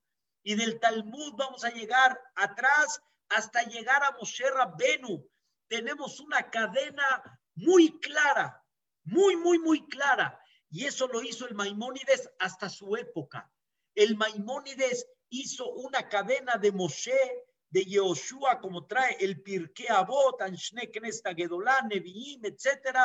y 0.42 0.54
del 0.54 0.80
Talmud 0.80 1.34
vamos 1.36 1.62
a 1.64 1.68
llegar 1.68 2.18
atrás 2.36 3.02
hasta 3.28 3.64
llegar 3.64 4.02
a 4.02 4.12
Moshe 4.12 4.48
Rabbenu. 4.48 5.28
Tenemos 5.68 6.20
una 6.20 6.48
cadena 6.48 7.38
muy 7.54 8.00
clara, 8.00 8.64
muy, 9.04 9.36
muy, 9.36 9.58
muy 9.58 9.86
clara. 9.88 10.40
Y 10.70 10.86
eso 10.86 11.06
lo 11.06 11.22
hizo 11.22 11.46
el 11.46 11.54
Maimónides 11.54 12.30
hasta 12.38 12.70
su 12.70 12.96
época. 12.96 13.52
El 13.94 14.16
Maimónides 14.16 15.06
hizo 15.28 15.68
una 15.68 16.08
cadena 16.08 16.56
de 16.56 16.72
Moshe, 16.72 17.45
de 17.76 17.84
Yehoshua, 17.84 18.58
como 18.58 18.86
trae 18.86 19.18
el 19.20 19.42
Pirkei 19.42 19.88
Avot, 19.88 20.40
Anshne 20.40 20.90
Knesta 20.90 21.34
Gedolá, 21.34 21.82
Nevi'im, 21.82 22.42
etcétera, 22.42 23.04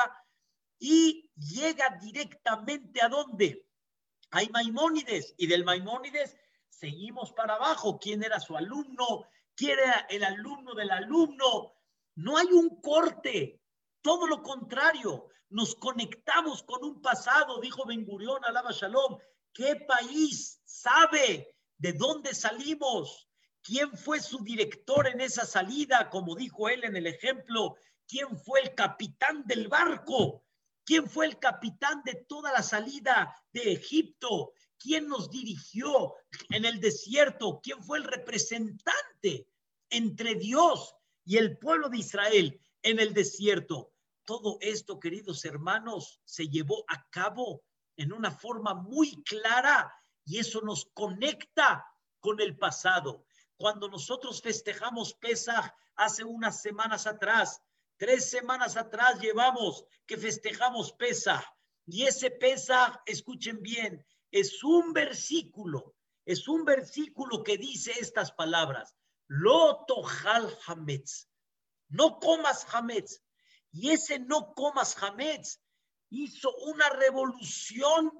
y 0.80 1.30
llega 1.36 1.98
directamente 2.02 3.02
a 3.02 3.10
dónde? 3.10 3.68
Hay 4.30 4.48
Maimónides 4.48 5.36
y 5.36 5.48
del 5.48 5.66
Maimónides 5.66 6.38
seguimos 6.70 7.34
para 7.34 7.56
abajo. 7.56 8.00
¿Quién 8.00 8.24
era 8.24 8.40
su 8.40 8.56
alumno? 8.56 9.26
¿Quién 9.56 9.78
era 9.78 10.08
el 10.10 10.24
alumno 10.24 10.74
del 10.74 10.92
alumno? 10.92 11.74
No 12.16 12.38
hay 12.38 12.48
un 12.54 12.82
corte, 12.82 13.60
todo 14.02 14.26
lo 14.26 14.42
contrario. 14.42 15.28
Nos 15.50 15.76
conectamos 15.76 16.64
con 16.64 16.82
un 16.86 17.02
pasado, 17.02 17.60
dijo 17.60 17.86
Ben 17.86 18.06
Gurión, 18.06 18.42
alaba 18.46 18.72
Shalom. 18.72 19.18
¿Qué 19.52 19.76
país 19.86 20.62
sabe 20.64 21.58
de 21.78 21.92
dónde 21.92 22.34
salimos? 22.34 23.28
¿Quién 23.64 23.96
fue 23.96 24.20
su 24.20 24.44
director 24.44 25.08
en 25.08 25.22
esa 25.22 25.46
salida? 25.46 26.10
Como 26.10 26.36
dijo 26.36 26.70
él 26.70 26.84
en 26.84 26.96
el 26.96 27.06
ejemplo, 27.06 27.76
¿quién 28.08 28.38
fue 28.38 28.62
el 28.62 28.74
capitán 28.74 29.46
del 29.46 29.68
barco? 29.68 30.44
¿Quién 30.84 31.08
fue 31.08 31.28
el 31.28 31.38
capitán 31.38 32.02
de 32.04 32.16
toda 32.28 32.52
la 32.52 32.64
salida 32.64 33.36
de 33.54 33.72
Egipto? 33.74 34.54
¿Quién 34.80 35.08
nos 35.08 35.30
dirigió 35.30 36.16
en 36.50 36.66
el 36.66 36.80
desierto? 36.80 37.60
¿Quién 37.62 37.84
fue 37.84 38.00
el 38.00 38.04
representante 38.04 39.48
entre 39.90 40.36
Dios 40.36 40.96
y 41.24 41.38
el 41.38 41.60
pueblo 41.60 41.90
de 41.90 42.00
Israel 42.00 42.60
en 42.82 43.00
el 43.00 43.14
desierto? 43.14 43.94
Todo 44.26 44.58
esto, 44.62 45.00
queridos 45.00 45.46
hermanos, 45.46 46.20
se 46.26 46.48
llevó 46.48 46.84
a 46.88 47.08
cabo 47.12 47.64
en 47.96 48.12
una 48.12 48.32
forma 48.32 48.74
muy 48.74 49.22
clara 49.24 49.94
y 50.26 50.40
eso 50.40 50.62
nos 50.62 50.86
conecta 50.94 51.86
con 52.20 52.42
el 52.42 52.58
pasado. 52.58 53.26
Cuando 53.62 53.88
nosotros 53.88 54.42
festejamos 54.42 55.14
Pesach 55.14 55.74
hace 55.96 56.26
unas 56.26 56.62
semanas 56.62 57.08
atrás, 57.08 57.62
Tres 58.02 58.32
semanas 58.32 58.78
atrás 58.78 59.20
llevamos 59.20 59.86
que 60.08 60.18
festejamos 60.18 60.92
Pesa. 60.92 61.46
Y 61.86 62.06
ese 62.06 62.32
Pesa, 62.32 63.00
escuchen 63.06 63.62
bien, 63.62 64.04
es 64.32 64.64
un 64.64 64.92
versículo, 64.92 65.94
es 66.26 66.48
un 66.48 66.66
versículo 66.66 67.44
que 67.44 67.60
dice 67.60 67.92
estas 68.00 68.32
palabras. 68.32 68.96
Lo 69.28 69.86
tohal 69.86 70.52
hametz. 70.66 71.30
no 71.90 72.20
comas 72.20 72.66
hametz. 72.74 73.22
Y 73.72 73.92
ese 73.92 74.18
no 74.18 74.52
comas 74.56 74.98
hametz 75.00 75.60
hizo 76.10 76.52
una 76.56 76.90
revolución 76.90 78.12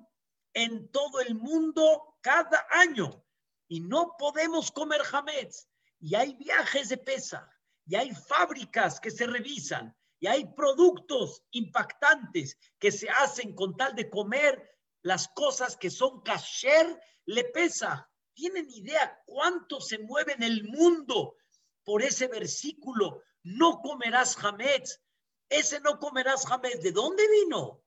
en 0.54 0.92
todo 0.92 1.22
el 1.22 1.34
mundo 1.34 2.20
cada 2.22 2.68
año. 2.70 3.26
Y 3.72 3.80
no 3.80 4.18
podemos 4.20 4.70
comer 4.70 5.00
hametz. 5.14 5.70
Y 5.98 6.14
hay 6.16 6.34
viajes 6.34 6.90
de 6.90 6.98
pesa, 6.98 7.50
y 7.86 7.96
hay 7.96 8.14
fábricas 8.14 9.00
que 9.00 9.10
se 9.10 9.26
revisan, 9.26 9.96
y 10.20 10.28
hay 10.28 10.44
productos 10.54 11.42
impactantes 11.52 12.58
que 12.78 12.92
se 12.92 13.10
hacen 13.10 13.56
con 13.56 13.78
tal 13.78 13.96
de 13.96 14.10
comer 14.10 14.78
las 15.04 15.30
cosas 15.30 15.78
que 15.78 15.90
son 15.90 16.22
kasher, 16.22 17.02
le 17.26 17.46
pesa. 17.46 18.12
¿Tienen 18.34 18.70
idea 18.70 19.18
cuánto 19.26 19.80
se 19.80 20.00
mueve 20.00 20.34
en 20.34 20.44
el 20.44 20.66
mundo 20.66 21.38
por 21.86 22.02
ese 22.02 22.28
versículo? 22.28 23.24
No 23.42 23.80
comerás 23.80 24.36
hametz. 24.44 25.00
Ese 25.48 25.80
no 25.80 25.98
comerás 25.98 26.46
hametz. 26.52 26.82
¿De 26.82 26.92
dónde 26.92 27.26
vino? 27.30 27.82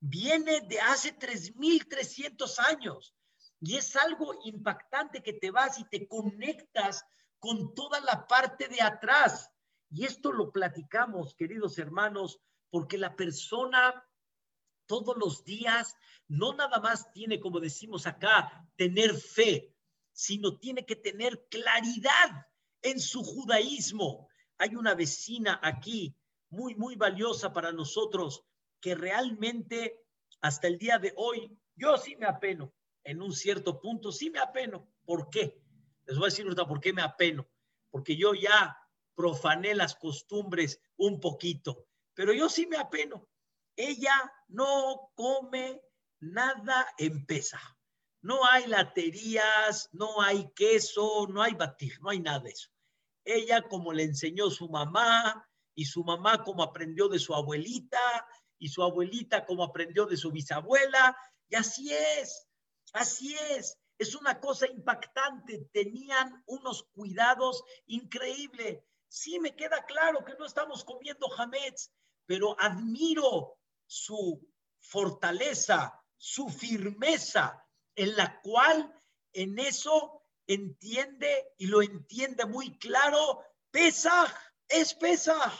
Viene 0.00 0.62
de 0.62 0.80
hace 0.80 1.14
3.300 1.14 2.58
años. 2.60 3.14
Y 3.60 3.76
es 3.76 3.96
algo 3.96 4.34
impactante 4.44 5.22
que 5.22 5.32
te 5.32 5.50
vas 5.50 5.78
y 5.78 5.84
te 5.88 6.06
conectas 6.06 7.04
con 7.38 7.74
toda 7.74 8.00
la 8.00 8.26
parte 8.26 8.68
de 8.68 8.80
atrás. 8.80 9.50
Y 9.90 10.04
esto 10.04 10.32
lo 10.32 10.52
platicamos, 10.52 11.34
queridos 11.34 11.78
hermanos, 11.78 12.40
porque 12.70 12.98
la 12.98 13.16
persona 13.16 14.04
todos 14.86 15.16
los 15.16 15.44
días 15.44 15.94
no 16.28 16.54
nada 16.54 16.80
más 16.80 17.12
tiene, 17.12 17.40
como 17.40 17.60
decimos 17.60 18.06
acá, 18.06 18.66
tener 18.76 19.14
fe, 19.14 19.74
sino 20.12 20.58
tiene 20.58 20.84
que 20.84 20.96
tener 20.96 21.46
claridad 21.48 22.46
en 22.82 22.98
su 23.00 23.22
judaísmo. 23.22 24.28
Hay 24.56 24.74
una 24.74 24.94
vecina 24.94 25.60
aquí 25.62 26.16
muy, 26.50 26.74
muy 26.74 26.96
valiosa 26.96 27.52
para 27.52 27.72
nosotros 27.72 28.44
que 28.80 28.94
realmente 28.94 30.04
hasta 30.40 30.68
el 30.68 30.78
día 30.78 30.98
de 30.98 31.12
hoy, 31.16 31.56
yo 31.74 31.96
sí 31.96 32.16
me 32.16 32.26
apeno, 32.26 32.72
en 33.08 33.22
un 33.22 33.32
cierto 33.32 33.80
punto 33.80 34.12
sí 34.12 34.28
me 34.28 34.38
apeno. 34.38 34.86
¿Por 35.06 35.30
qué? 35.30 35.62
Les 36.04 36.18
voy 36.18 36.26
a 36.26 36.30
decir 36.30 36.44
ahorita 36.44 36.68
por 36.68 36.78
qué 36.78 36.92
me 36.92 37.00
apeno. 37.00 37.48
Porque 37.90 38.14
yo 38.14 38.34
ya 38.34 38.76
profané 39.14 39.74
las 39.74 39.94
costumbres 39.94 40.78
un 40.98 41.18
poquito, 41.18 41.86
pero 42.12 42.34
yo 42.34 42.50
sí 42.50 42.66
me 42.66 42.76
apeno. 42.76 43.26
Ella 43.74 44.30
no 44.48 45.10
come 45.14 45.80
nada 46.20 46.86
en 46.98 47.24
pesa. 47.24 47.58
No 48.20 48.44
hay 48.44 48.66
laterías, 48.66 49.88
no 49.92 50.20
hay 50.20 50.52
queso, 50.54 51.26
no 51.30 51.42
hay 51.42 51.54
batir, 51.54 51.98
no 52.02 52.10
hay 52.10 52.20
nada 52.20 52.40
de 52.40 52.50
eso. 52.50 52.68
Ella 53.24 53.62
como 53.62 53.94
le 53.94 54.02
enseñó 54.02 54.50
su 54.50 54.68
mamá 54.68 55.48
y 55.74 55.86
su 55.86 56.04
mamá 56.04 56.44
como 56.44 56.62
aprendió 56.62 57.08
de 57.08 57.18
su 57.18 57.34
abuelita 57.34 58.26
y 58.58 58.68
su 58.68 58.82
abuelita 58.82 59.46
como 59.46 59.64
aprendió 59.64 60.04
de 60.04 60.18
su 60.18 60.30
bisabuela. 60.30 61.16
Y 61.48 61.54
así 61.54 61.90
es, 61.90 62.47
así 62.92 63.36
es. 63.50 63.78
Es 63.98 64.14
una 64.14 64.40
cosa 64.40 64.66
impactante. 64.66 65.68
Tenían 65.72 66.42
unos 66.46 66.84
cuidados 66.94 67.62
increíbles. 67.86 68.80
Sí, 69.08 69.40
me 69.40 69.56
queda 69.56 69.84
claro 69.86 70.24
que 70.24 70.34
no 70.34 70.44
estamos 70.46 70.84
comiendo 70.84 71.26
hametz, 71.36 71.90
pero 72.26 72.54
admiro 72.60 73.58
su 73.86 74.46
fortaleza, 74.80 76.00
su 76.16 76.48
firmeza, 76.48 77.64
en 77.94 78.16
la 78.16 78.40
cual 78.42 78.94
en 79.32 79.58
eso 79.58 80.22
entiende 80.46 81.52
y 81.58 81.66
lo 81.66 81.82
entiende 81.82 82.46
muy 82.46 82.76
claro, 82.78 83.44
Pesaj 83.70 84.32
es 84.68 84.94
Pesaj. 84.94 85.52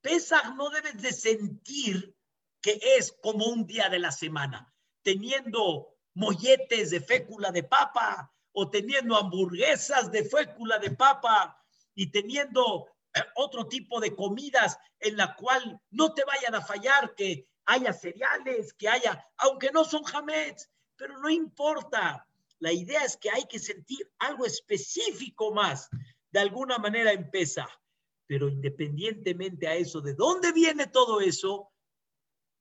Pesaj 0.00 0.54
no 0.54 0.70
debes 0.70 1.00
de 1.00 1.12
sentir 1.12 2.16
que 2.60 2.78
es 2.82 3.12
como 3.22 3.46
un 3.46 3.66
día 3.66 3.88
de 3.88 3.98
la 3.98 4.12
semana, 4.12 4.72
teniendo 5.02 5.89
molletes 6.14 6.90
de 6.90 7.00
fécula 7.00 7.50
de 7.50 7.62
papa 7.62 8.32
o 8.52 8.68
teniendo 8.68 9.16
hamburguesas 9.16 10.10
de 10.10 10.24
fécula 10.24 10.78
de 10.78 10.90
papa 10.90 11.56
y 11.94 12.10
teniendo 12.10 12.86
eh, 13.14 13.20
otro 13.36 13.66
tipo 13.66 14.00
de 14.00 14.14
comidas 14.14 14.78
en 14.98 15.16
la 15.16 15.34
cual 15.36 15.80
no 15.90 16.12
te 16.14 16.24
vayan 16.24 16.54
a 16.54 16.60
fallar, 16.60 17.14
que 17.14 17.48
haya 17.66 17.92
cereales, 17.92 18.72
que 18.74 18.88
haya, 18.88 19.24
aunque 19.36 19.70
no 19.72 19.84
son 19.84 20.02
jamets, 20.02 20.68
pero 20.96 21.18
no 21.18 21.30
importa. 21.30 22.26
La 22.58 22.72
idea 22.72 23.04
es 23.04 23.16
que 23.16 23.30
hay 23.30 23.44
que 23.44 23.58
sentir 23.58 24.10
algo 24.18 24.44
específico 24.44 25.52
más, 25.52 25.88
de 26.30 26.40
alguna 26.40 26.78
manera 26.78 27.12
empieza. 27.12 27.68
Pero 28.26 28.48
independientemente 28.48 29.66
a 29.66 29.74
eso, 29.74 30.00
¿de 30.00 30.14
dónde 30.14 30.52
viene 30.52 30.86
todo 30.86 31.20
eso? 31.20 31.72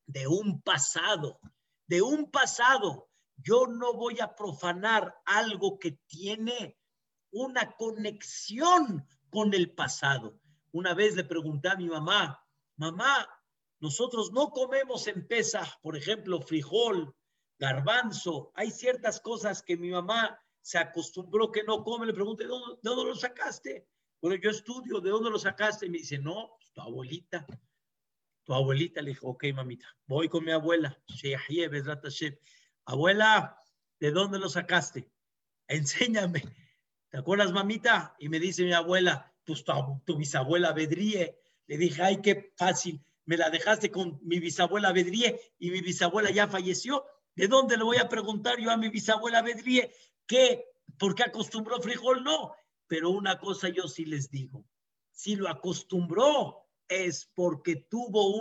De 0.08 0.28
un 0.28 0.62
pasado, 0.62 1.40
de 1.86 2.02
un 2.02 2.32
pasado. 2.32 3.09
Yo 3.42 3.68
no 3.68 3.94
voy 3.94 4.20
a 4.20 4.36
profanar 4.36 5.16
algo 5.26 5.80
que 5.80 5.92
tiene 6.08 6.78
una 7.32 7.72
conexión 7.76 9.08
con 9.30 9.54
el 9.54 9.72
pasado. 9.72 10.40
Una 10.72 10.94
vez 10.94 11.16
le 11.16 11.24
pregunté 11.24 11.70
a 11.70 11.76
mi 11.76 11.88
mamá, 11.88 12.44
mamá, 12.76 13.28
nosotros 13.80 14.32
no 14.32 14.50
comemos 14.50 15.08
en 15.08 15.28
pesa, 15.28 15.66
por 15.82 15.96
ejemplo, 15.96 16.42
frijol, 16.42 17.16
garbanzo. 17.58 18.52
Hay 18.56 18.72
ciertas 18.72 19.22
cosas 19.22 19.64
que 19.64 19.78
mi 19.78 19.90
mamá 19.90 20.40
se 20.62 20.78
acostumbró 20.78 21.52
que 21.52 21.64
no 21.64 21.84
come. 21.84 22.06
Le 22.06 22.14
pregunté, 22.14 22.44
¿de 22.44 22.50
dónde, 22.50 23.04
lo 23.06 23.16
sacaste? 23.16 23.88
Bueno, 24.22 24.40
yo 24.42 24.50
estudio, 24.50 25.00
¿de 25.00 25.10
dónde 25.10 25.30
lo 25.30 25.40
sacaste? 25.40 25.86
Y 25.86 25.90
me 25.90 26.00
dice, 26.00 26.18
no, 26.18 26.56
pues, 26.58 26.72
tu 26.74 26.82
abuelita. 26.82 27.48
Tu 28.44 28.54
abuelita 28.54 29.02
le 29.02 29.12
dijo, 29.12 29.30
ok, 29.30 29.46
mamita, 29.54 29.88
voy 30.08 30.28
con 30.28 30.44
mi 30.44 30.52
abuela. 30.52 31.02
Abuela, 32.90 33.56
¿de 34.00 34.10
dónde 34.10 34.40
lo 34.40 34.50
sacaste? 34.50 35.08
Enséñame. 35.68 36.42
¿Te 37.10 37.20
acuerdas, 37.20 37.52
mamita? 37.52 38.16
Y 38.18 38.30
me 38.30 38.40
dice 38.40 38.64
mi 38.64 38.74
abuela, 38.74 39.32
pues 39.46 39.64
tu, 39.64 40.18
bisabuela 40.18 40.72
Bedríe. 40.72 41.40
Le 41.68 41.78
dije, 41.78 42.02
ay, 42.02 42.20
qué 42.24 42.52
fácil, 42.58 43.00
me 43.26 43.38
la 43.38 43.52
dejaste 43.52 43.92
con 43.92 44.20
mi 44.24 44.40
bisabuela 44.40 44.92
Bedríe 44.92 45.40
y 45.60 45.70
mi 45.70 45.82
bisabuela 45.82 46.32
ya 46.32 46.48
falleció. 46.48 47.06
¿De 47.36 47.48
dónde 47.48 47.78
le 47.78 47.84
voy 47.84 47.98
a 47.98 48.10
preguntar 48.10 48.58
yo 48.60 48.72
a 48.72 48.78
mi 48.78 48.90
bisabuela 48.90 49.44
Bedríe 49.44 49.94
qué, 50.26 50.66
por 50.98 51.14
qué 51.14 51.22
acostumbró 51.22 51.80
frijol? 51.84 52.24
No, 52.24 52.56
pero 52.88 53.12
una 53.12 53.38
cosa 53.38 53.70
yo 53.70 53.88
sí 53.88 54.06
les 54.06 54.32
digo, 54.32 54.66
si 55.12 55.36
lo 55.36 55.48
acostumbró 55.48 56.66
es 56.88 57.30
porque 57.36 57.76
tuvo 57.76 58.36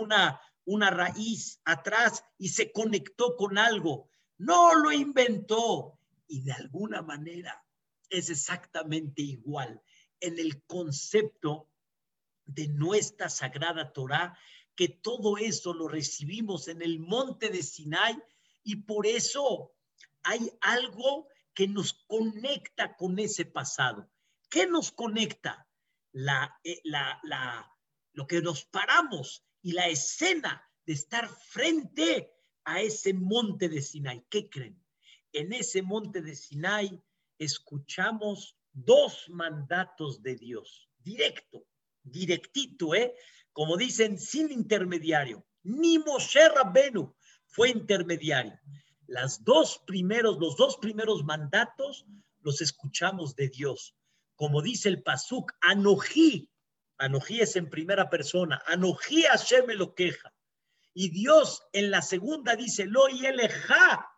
una 0.65 0.89
raíz 0.89 1.61
atrás 1.65 2.23
y 2.39 2.49
se 2.49 2.71
conectó 2.71 3.35
con 3.35 3.59
algo. 3.59 4.09
No 4.39 4.73
lo 4.73 4.91
inventó 4.91 5.99
y 6.25 6.41
de 6.41 6.53
alguna 6.53 7.01
manera 7.01 7.65
es 8.09 8.29
exactamente 8.29 9.21
igual 9.21 9.81
en 10.21 10.39
el 10.39 10.63
concepto 10.63 11.69
de 12.45 12.69
nuestra 12.69 13.29
sagrada 13.29 13.91
Torah, 13.91 14.37
que 14.75 14.87
todo 14.87 15.37
eso 15.37 15.73
lo 15.73 15.89
recibimos 15.89 16.69
en 16.69 16.81
el 16.81 16.99
monte 16.99 17.49
de 17.49 17.61
Sinai 17.61 18.17
y 18.63 18.77
por 18.77 19.05
eso 19.05 19.73
hay 20.23 20.49
algo 20.61 21.27
que 21.53 21.67
nos 21.67 21.93
conecta 22.07 22.95
con 22.95 23.19
ese 23.19 23.43
pasado. 23.43 24.09
¿Qué 24.49 24.67
nos 24.67 24.91
conecta? 24.91 25.67
La, 26.13 26.57
eh, 26.63 26.79
la, 26.85 27.19
la, 27.23 27.71
lo 28.13 28.25
que 28.25 28.41
nos 28.41 28.63
paramos 28.63 29.45
y 29.61 29.73
la 29.73 29.89
escena 29.89 30.65
de 30.85 30.93
estar 30.93 31.27
frente 31.27 32.38
a 32.63 32.81
ese 32.81 33.13
monte 33.13 33.69
de 33.69 33.81
Sinai. 33.81 34.25
¿Qué 34.29 34.49
creen? 34.49 34.81
En 35.31 35.53
ese 35.53 35.81
monte 35.81 36.21
de 36.21 36.35
Sinai 36.35 37.01
escuchamos 37.37 38.57
dos 38.73 39.29
mandatos 39.29 40.21
de 40.21 40.35
Dios, 40.35 40.89
directo, 40.99 41.65
directito, 42.03 42.95
¿eh? 42.95 43.15
Como 43.53 43.77
dicen, 43.77 44.17
sin 44.17 44.51
intermediario. 44.51 45.45
Ni 45.63 45.99
Moshe 45.99 46.47
Rabbenu 46.49 47.15
fue 47.45 47.69
intermediario. 47.69 48.59
Las 49.07 49.43
dos 49.43 49.81
primeros, 49.85 50.37
los 50.39 50.55
dos 50.55 50.77
primeros 50.77 51.23
mandatos 51.23 52.05
los 52.41 52.61
escuchamos 52.61 53.35
de 53.35 53.49
Dios. 53.49 53.95
Como 54.35 54.61
dice 54.61 54.89
el 54.89 55.03
Pasuk, 55.03 55.51
Anojí, 55.61 56.49
Anojí 56.97 57.41
es 57.41 57.55
en 57.55 57.69
primera 57.69 58.09
persona, 58.09 58.61
Anojí 58.67 59.23
Hashem 59.23 59.65
lo 59.71 59.95
queja. 59.95 60.33
Y 60.93 61.09
Dios 61.09 61.63
en 61.73 61.91
la 61.91 62.01
segunda 62.01 62.55
dice, 62.55 62.85
Lo 62.85 63.09
y 63.09 63.25
eleja, 63.25 64.09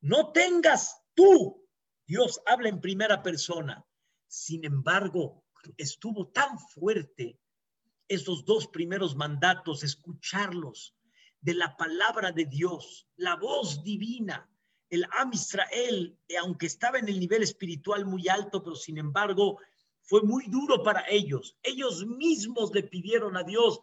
no 0.00 0.32
tengas 0.32 1.00
tú 1.14 1.64
Dios 2.06 2.40
habla 2.46 2.68
en 2.68 2.80
primera 2.80 3.22
persona. 3.22 3.84
Sin 4.26 4.64
embargo, 4.64 5.44
estuvo 5.76 6.28
tan 6.28 6.58
fuerte 6.58 7.38
esos 8.08 8.44
dos 8.44 8.68
primeros 8.68 9.16
mandatos, 9.16 9.82
escucharlos 9.82 10.94
de 11.40 11.54
la 11.54 11.76
palabra 11.76 12.32
de 12.32 12.44
Dios, 12.44 13.08
la 13.16 13.36
voz 13.36 13.82
divina. 13.82 14.50
El 14.90 15.06
Am 15.18 15.32
Israel, 15.32 16.18
eh, 16.28 16.36
aunque 16.36 16.66
estaba 16.66 16.98
en 16.98 17.08
el 17.08 17.18
nivel 17.18 17.42
espiritual 17.42 18.04
muy 18.04 18.28
alto, 18.28 18.62
pero 18.62 18.76
sin 18.76 18.98
embargo 18.98 19.58
fue 20.02 20.22
muy 20.22 20.44
duro 20.48 20.82
para 20.82 21.08
ellos. 21.08 21.56
Ellos 21.62 22.06
mismos 22.06 22.72
le 22.74 22.82
pidieron 22.82 23.36
a 23.36 23.42
Dios, 23.42 23.80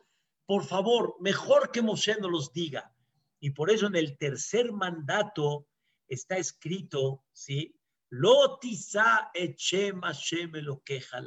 por 0.52 0.66
favor, 0.66 1.16
mejor 1.22 1.72
que 1.72 1.82
Moshe 1.82 2.18
no 2.20 2.30
los 2.30 2.52
diga. 2.52 2.94
Y 3.40 3.52
por 3.52 3.72
eso 3.72 3.88
en 3.88 3.96
el 3.96 4.18
tercer 4.18 4.74
mandato 4.74 5.70
está 6.10 6.36
escrito, 6.36 7.24
¿sí? 7.32 7.74
Lotisa 8.10 9.32
echem 9.34 10.02
Hashem 10.02 10.52
lo 10.56 10.84
queja 10.84 11.24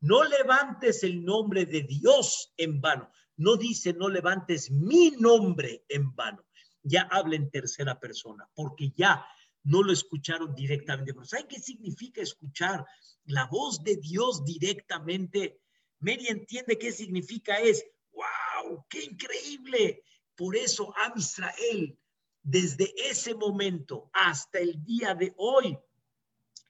No 0.00 0.24
levantes 0.24 1.04
el 1.04 1.24
nombre 1.24 1.64
de 1.64 1.82
Dios 1.82 2.52
en 2.56 2.80
vano. 2.80 3.12
No 3.36 3.54
dice 3.54 3.92
no 3.92 4.08
levantes 4.08 4.68
mi 4.68 5.12
nombre 5.12 5.84
en 5.88 6.12
vano. 6.16 6.44
Ya 6.82 7.02
habla 7.02 7.36
en 7.36 7.52
tercera 7.52 8.00
persona, 8.00 8.50
porque 8.52 8.90
ya 8.96 9.24
no 9.62 9.84
lo 9.84 9.92
escucharon 9.92 10.56
directamente. 10.56 11.14
Pero 11.14 11.24
¿saben 11.24 11.46
qué 11.46 11.60
significa 11.60 12.20
escuchar 12.20 12.84
la 13.26 13.46
voz 13.46 13.84
de 13.84 13.94
Dios 13.94 14.44
directamente? 14.44 15.60
Mary 16.00 16.26
entiende 16.26 16.76
qué 16.78 16.90
significa 16.90 17.60
es, 17.60 17.84
wow, 18.20 18.84
qué 18.88 19.04
increíble. 19.04 20.04
Por 20.36 20.56
eso 20.56 20.92
a 20.96 21.12
Israel, 21.16 21.98
desde 22.42 22.94
ese 22.96 23.34
momento 23.34 24.10
hasta 24.12 24.58
el 24.58 24.82
día 24.84 25.14
de 25.14 25.34
hoy, 25.36 25.78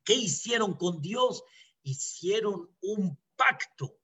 ¿qué 0.05 0.15
hicieron 0.15 0.75
con 0.75 1.01
Dios? 1.01 1.43
Hicieron 1.83 2.71
un 2.81 3.19
pacto. 3.37 3.99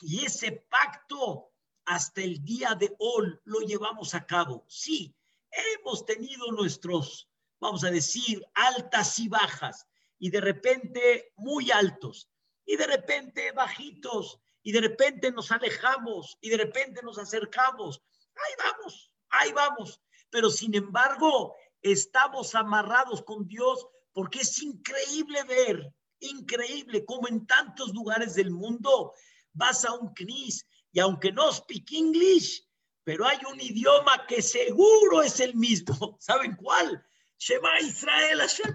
Y 0.00 0.24
ese 0.24 0.52
pacto 0.70 1.52
hasta 1.84 2.22
el 2.22 2.44
día 2.44 2.74
de 2.74 2.94
hoy 2.98 3.38
lo 3.44 3.60
llevamos 3.60 4.14
a 4.14 4.26
cabo. 4.26 4.64
Sí, 4.68 5.14
hemos 5.50 6.04
tenido 6.04 6.50
nuestros 6.52 7.28
vamos 7.62 7.84
a 7.84 7.92
decir, 7.92 8.44
altas 8.54 9.20
y 9.20 9.28
bajas, 9.28 9.86
y 10.18 10.30
de 10.30 10.40
repente 10.40 11.32
muy 11.36 11.70
altos, 11.70 12.28
y 12.66 12.74
de 12.74 12.88
repente 12.88 13.52
bajitos, 13.52 14.40
y 14.62 14.72
de 14.72 14.80
repente 14.80 15.32
nos 15.32 15.50
alejamos, 15.50 16.38
y 16.40 16.50
de 16.50 16.56
repente 16.56 17.02
nos 17.02 17.18
acercamos. 17.18 18.02
Ahí 18.34 18.54
vamos, 18.58 19.12
ahí 19.30 19.52
vamos. 19.52 20.00
Pero 20.30 20.50
sin 20.50 20.74
embargo, 20.74 21.54
estamos 21.82 22.54
amarrados 22.54 23.22
con 23.22 23.46
Dios 23.46 23.86
porque 24.12 24.40
es 24.40 24.62
increíble 24.62 25.42
ver, 25.44 25.92
increíble 26.20 27.04
como 27.04 27.28
en 27.28 27.46
tantos 27.46 27.92
lugares 27.92 28.34
del 28.34 28.50
mundo 28.50 29.12
vas 29.52 29.84
a 29.84 29.92
un 29.92 30.14
CNIS 30.14 30.66
y 30.92 31.00
aunque 31.00 31.32
no 31.32 31.52
speak 31.52 31.90
English, 31.92 32.66
pero 33.04 33.26
hay 33.26 33.38
un 33.50 33.60
idioma 33.60 34.26
que 34.26 34.42
seguro 34.42 35.22
es 35.22 35.40
el 35.40 35.54
mismo. 35.54 36.16
¿Saben 36.20 36.54
cuál? 36.56 37.04
Shema 37.38 37.80
Israel, 37.80 38.38
Hashem 38.38 38.72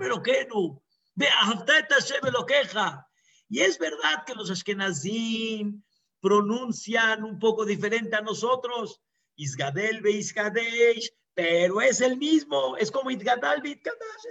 Be'ahavtet 1.15 1.91
Hashem 1.91 2.45
queja. 2.45 3.07
Y 3.49 3.62
es 3.62 3.77
verdad 3.79 4.23
que 4.25 4.36
los 4.36 4.51
Ashkenazim 4.51 5.83
pronuncian 6.19 7.23
un 7.23 7.39
poco 7.39 7.65
diferente 7.65 8.15
a 8.15 8.21
nosotros, 8.21 9.01
Isgadel 9.36 10.01
Be 10.01 10.12
Isgadesh, 10.12 11.12
pero 11.33 11.81
es 11.81 12.01
el 12.01 12.17
mismo, 12.17 12.75
es 12.77 12.91
como 12.91 13.12
Itgadal 13.12 13.62
Be 13.62 13.79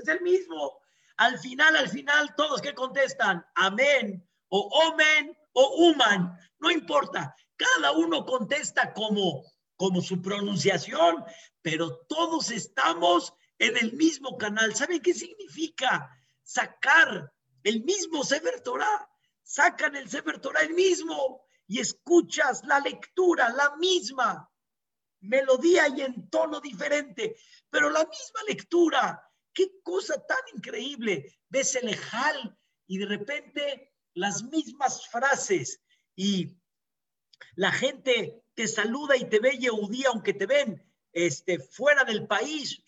es 0.00 0.08
el 0.08 0.20
mismo. 0.22 0.80
Al 1.16 1.38
final, 1.38 1.76
al 1.76 1.88
final, 1.88 2.34
todos 2.36 2.60
que 2.60 2.74
contestan, 2.74 3.44
amén, 3.54 4.28
o 4.48 4.68
omen, 4.88 5.36
o 5.52 5.90
uman, 5.90 6.36
no 6.58 6.70
importa, 6.70 7.34
cada 7.56 7.92
uno 7.92 8.26
contesta 8.26 8.92
como, 8.92 9.44
como 9.76 10.02
su 10.02 10.20
pronunciación, 10.20 11.24
pero 11.62 11.98
todos 12.08 12.50
estamos 12.50 13.32
en 13.58 13.76
el 13.78 13.94
mismo 13.94 14.36
canal. 14.36 14.74
¿Saben 14.74 15.00
qué 15.00 15.14
significa 15.14 16.10
sacar 16.42 17.32
el 17.66 17.82
mismo 17.82 18.22
Sefer? 18.22 18.62
Sacan 19.42 19.96
el 19.96 20.08
Sefer 20.08 20.40
el 20.62 20.74
mismo 20.74 21.44
y 21.66 21.80
escuchas 21.80 22.62
la 22.64 22.78
lectura, 22.78 23.50
la 23.50 23.76
misma 23.76 24.48
melodía 25.20 25.88
y 25.88 26.02
en 26.02 26.30
tono 26.30 26.60
diferente, 26.60 27.36
pero 27.68 27.90
la 27.90 28.04
misma 28.04 28.40
lectura. 28.46 29.22
Qué 29.52 29.80
cosa 29.82 30.14
tan 30.26 30.38
increíble. 30.54 31.38
Ves 31.48 31.74
el 31.74 31.88
ejal 31.88 32.56
y 32.86 32.98
de 32.98 33.06
repente 33.06 33.94
las 34.14 34.44
mismas 34.44 35.08
frases 35.08 35.82
y 36.14 36.56
la 37.56 37.72
gente 37.72 38.44
te 38.54 38.68
saluda 38.68 39.16
y 39.16 39.28
te 39.28 39.40
ve 39.40 39.58
Yehudí 39.58 40.04
aunque 40.04 40.34
te 40.34 40.46
ven 40.46 40.82
este, 41.12 41.58
fuera 41.58 42.04
del 42.04 42.26
país, 42.26 42.82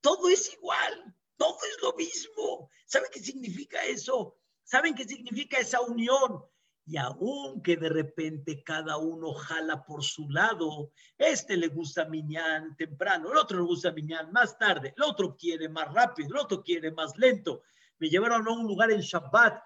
todo 0.00 0.28
es 0.28 0.52
igual, 0.52 1.17
todo 1.38 1.56
es 1.62 1.82
lo 1.82 1.94
mismo. 1.94 2.70
¿Saben 2.84 3.08
qué 3.12 3.20
significa 3.20 3.82
eso? 3.84 4.36
¿Saben 4.64 4.94
qué 4.94 5.04
significa 5.04 5.58
esa 5.58 5.80
unión? 5.80 6.44
Y 6.84 6.96
aunque 6.96 7.76
de 7.76 7.88
repente 7.88 8.62
cada 8.62 8.96
uno 8.96 9.32
jala 9.32 9.84
por 9.84 10.02
su 10.02 10.28
lado, 10.30 10.92
este 11.16 11.56
le 11.56 11.68
gusta 11.68 12.06
Miñán 12.06 12.76
temprano, 12.76 13.30
el 13.30 13.38
otro 13.38 13.58
le 13.58 13.64
gusta 13.64 13.92
Miñán 13.92 14.32
más 14.32 14.58
tarde, 14.58 14.94
el 14.96 15.02
otro 15.02 15.36
quiere 15.36 15.68
más 15.68 15.92
rápido, 15.92 16.30
el 16.30 16.38
otro 16.38 16.62
quiere 16.62 16.90
más 16.90 17.16
lento. 17.16 17.62
Me 17.98 18.08
llevaron 18.08 18.46
a 18.46 18.52
un 18.52 18.66
lugar 18.66 18.90
en 18.90 19.00
Shabbat 19.00 19.62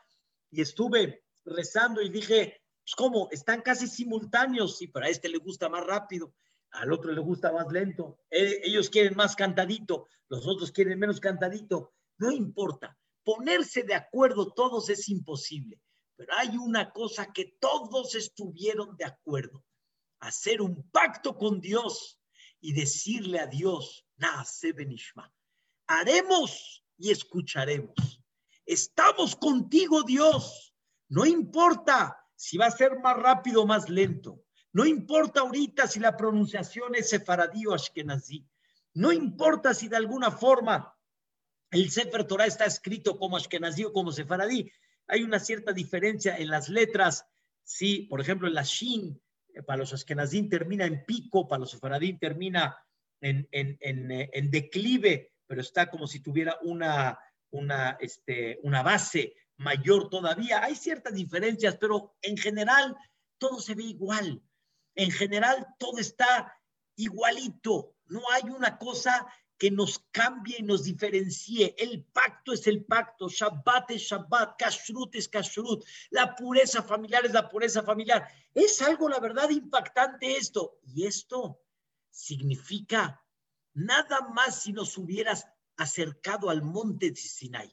y 0.51 0.61
estuve 0.61 1.25
rezando 1.45 2.03
y 2.03 2.09
dije, 2.09 2.61
pues 2.83 2.95
¿cómo? 2.97 3.29
Están 3.31 3.63
casi 3.63 3.87
simultáneos, 3.87 4.79
sí, 4.79 4.89
pero 4.89 5.07
a 5.07 5.09
este 5.09 5.29
le 5.29 5.39
gusta 5.39 5.69
más 5.69 5.85
rápido 5.87 6.35
al 6.73 6.93
otro 6.93 7.13
le 7.13 7.21
gusta 7.21 7.53
más 7.53 7.71
lento, 7.71 8.19
eh, 8.31 8.61
ellos 8.65 8.91
quieren 8.91 9.15
más 9.15 9.37
cantadito, 9.37 10.09
los 10.29 10.47
otros 10.47 10.73
quieren 10.73 10.99
menos 10.99 11.21
cantadito, 11.21 11.95
no 12.19 12.31
importa, 12.33 12.99
ponerse 13.23 13.83
de 13.83 13.95
acuerdo 13.95 14.53
todos 14.53 14.89
es 14.89 15.09
imposible, 15.09 15.81
pero 16.17 16.33
hay 16.37 16.57
una 16.57 16.91
cosa 16.91 17.33
que 17.33 17.57
todos 17.61 18.15
estuvieron 18.15 18.97
de 18.97 19.05
acuerdo, 19.05 19.65
hacer 20.21 20.63
un 20.63 20.89
pacto 20.91 21.37
con 21.37 21.61
Dios 21.61 22.21
y 22.61 22.73
decirle 22.73 23.41
a 23.41 23.47
Dios, 23.47 24.07
nace 24.17 24.73
benishma, 24.73 25.33
haremos 25.87 26.85
y 26.97 27.11
escucharemos. 27.11 28.23
Estamos 28.65 29.35
contigo, 29.35 30.05
Dios. 30.05 30.75
No 31.09 31.27
importa 31.27 32.17
si 32.37 32.57
va 32.57 32.67
a 32.67 32.71
ser 32.71 33.01
más 33.01 33.17
rápido 33.17 33.63
o 33.63 33.67
más 33.67 33.89
lento. 33.89 34.45
No 34.73 34.87
importa 34.87 35.41
ahorita 35.41 35.87
si 35.87 36.01
la 36.01 36.17
pronunciación 36.17 36.95
es 36.95 37.11
sefaradí 37.11 37.67
o 37.67 37.75
ashkenazí. 37.75 38.47
No 38.95 39.13
importa 39.13 39.75
si 39.75 39.89
de 39.89 39.97
alguna 39.97 40.31
forma 40.31 40.97
el 41.71 41.91
Sefer 41.91 42.25
Torah 42.25 42.47
está 42.47 42.65
escrito 42.65 43.19
como 43.19 43.37
ashkenazí 43.37 43.85
o 43.85 43.93
como 43.93 44.13
sefaradí. 44.13 44.71
Hay 45.09 45.23
una 45.23 45.39
cierta 45.41 45.73
diferencia 45.73 46.37
en 46.37 46.49
las 46.49 46.69
letras. 46.69 47.27
Sí, 47.65 48.07
por 48.09 48.21
ejemplo, 48.21 48.49
la 48.49 48.63
shin 48.63 49.21
eh, 49.55 49.63
para 49.63 49.79
los 49.79 49.93
ashkenazí 49.93 50.49
termina 50.49 50.87
en 50.87 51.05
pico, 51.05 51.49
para 51.49 51.61
los 51.61 51.71
sefaradí 51.71 52.19
termina 52.19 52.77
en, 53.21 53.47
eh, 53.53 54.49
declive, 54.51 55.33
pero 55.47 55.61
está 55.61 55.89
como 55.89 56.07
si 56.07 56.21
tuviera 56.21 56.59
este, 58.01 58.59
una 58.63 58.83
base 58.83 59.35
mayor 59.59 60.09
todavía. 60.09 60.65
Hay 60.65 60.77
ciertas 60.77 61.15
diferencias, 61.15 61.77
pero 61.77 62.17
en 62.23 62.37
general 62.37 62.97
todo 63.39 63.61
se 63.61 63.75
ve 63.75 63.85
igual 63.85 64.43
en 64.95 65.11
general 65.11 65.67
todo 65.79 65.99
está 65.99 66.59
igualito. 66.97 67.95
No 68.07 68.23
hay 68.33 68.51
una 68.51 68.79
cosa 68.79 69.27
que 69.63 69.71
nos 69.71 70.01
cambie 70.11 70.57
y 70.59 70.63
nos 70.65 70.83
diferencie. 70.83 71.75
El 71.79 72.03
pacto 72.03 72.53
es 72.53 72.67
el 72.67 72.85
pacto, 72.85 73.29
Shabbat 73.29 73.93
es 73.93 74.03
Shabbat, 74.03 74.59
Kashrut 74.59 75.15
es 75.15 75.29
Kashrut, 75.29 75.85
la 76.11 76.35
pureza 76.35 76.83
familiar 76.83 77.25
es 77.25 77.33
la 77.33 77.49
pureza 77.49 77.83
familiar. 77.85 78.27
Es 78.53 78.83
algo, 78.83 79.09
la 79.09 79.21
verdad, 79.21 79.51
impactante 79.51 80.37
esto. 80.37 80.81
Y 80.83 81.07
esto 81.07 81.61
significa 82.11 83.25
nada 83.75 84.29
más 84.35 84.63
si 84.63 84.73
nos 84.73 84.99
hubieras 84.99 85.47
acercado 85.77 86.51
al 86.51 86.63
monte 86.63 87.11
de 87.11 87.17
Sinai, 87.17 87.73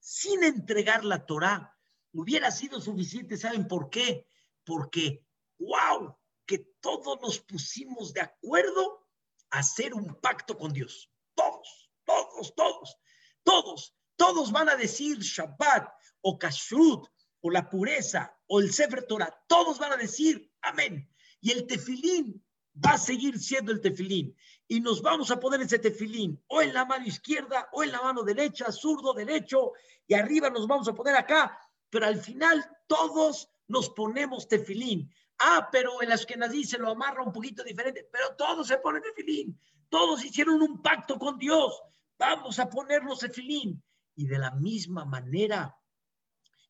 sin 0.00 0.42
entregar 0.42 1.04
la 1.04 1.24
Torah, 1.24 1.76
hubiera 2.12 2.50
sido 2.50 2.80
suficiente. 2.80 3.36
¿Saben 3.36 3.68
por 3.68 3.90
qué? 3.90 4.26
Porque, 4.64 5.24
wow, 5.58 6.16
que 6.48 6.58
todos 6.80 7.20
nos 7.20 7.38
pusimos 7.40 8.14
de 8.14 8.22
acuerdo 8.22 9.06
a 9.50 9.58
hacer 9.58 9.92
un 9.92 10.18
pacto 10.20 10.56
con 10.56 10.72
Dios. 10.72 11.12
Todos, 11.34 11.90
todos, 12.04 12.54
todos, 12.54 12.96
todos, 13.44 13.94
todos 14.16 14.50
van 14.50 14.70
a 14.70 14.76
decir 14.76 15.18
Shabbat 15.18 15.92
o 16.22 16.38
Kashrut 16.38 17.06
o 17.42 17.50
la 17.50 17.68
pureza 17.68 18.34
o 18.46 18.60
el 18.60 18.72
Sefer 18.72 19.06
Torah. 19.06 19.44
Todos 19.46 19.78
van 19.78 19.92
a 19.92 19.96
decir 19.96 20.50
amén. 20.62 21.08
Y 21.40 21.52
el 21.52 21.66
tefilín 21.66 22.42
va 22.74 22.92
a 22.92 22.98
seguir 22.98 23.38
siendo 23.38 23.70
el 23.70 23.82
tefilín. 23.82 24.34
Y 24.66 24.80
nos 24.80 25.02
vamos 25.02 25.30
a 25.30 25.38
poner 25.38 25.60
ese 25.60 25.78
tefilín 25.78 26.42
o 26.48 26.62
en 26.62 26.72
la 26.72 26.86
mano 26.86 27.06
izquierda 27.06 27.68
o 27.72 27.82
en 27.82 27.92
la 27.92 28.00
mano 28.00 28.22
derecha, 28.22 28.72
zurdo, 28.72 29.12
derecho, 29.12 29.72
y 30.06 30.14
arriba 30.14 30.48
nos 30.48 30.66
vamos 30.66 30.88
a 30.88 30.94
poner 30.94 31.14
acá. 31.14 31.58
Pero 31.90 32.06
al 32.06 32.18
final 32.18 32.64
todos 32.86 33.50
nos 33.66 33.90
ponemos 33.90 34.48
tefilín. 34.48 35.12
Ah, 35.38 35.68
pero 35.70 36.02
en 36.02 36.08
las 36.08 36.26
que 36.26 36.36
nací 36.36 36.64
se 36.64 36.78
lo 36.78 36.90
amarra 36.90 37.22
un 37.22 37.32
poquito 37.32 37.62
diferente, 37.62 38.08
pero 38.10 38.34
todos 38.36 38.66
se 38.66 38.78
ponen 38.78 39.02
de 39.02 39.12
filín, 39.12 39.60
todos 39.88 40.24
hicieron 40.24 40.60
un 40.62 40.82
pacto 40.82 41.18
con 41.18 41.38
Dios, 41.38 41.80
vamos 42.18 42.58
a 42.58 42.68
ponernos 42.68 43.20
de 43.20 43.30
filín. 43.30 43.82
Y 44.16 44.26
de 44.26 44.38
la 44.38 44.50
misma 44.50 45.04
manera 45.04 45.78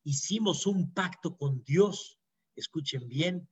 hicimos 0.04 0.66
un 0.66 0.92
pacto 0.92 1.36
con 1.36 1.64
Dios, 1.64 2.20
escuchen 2.54 3.08
bien, 3.08 3.48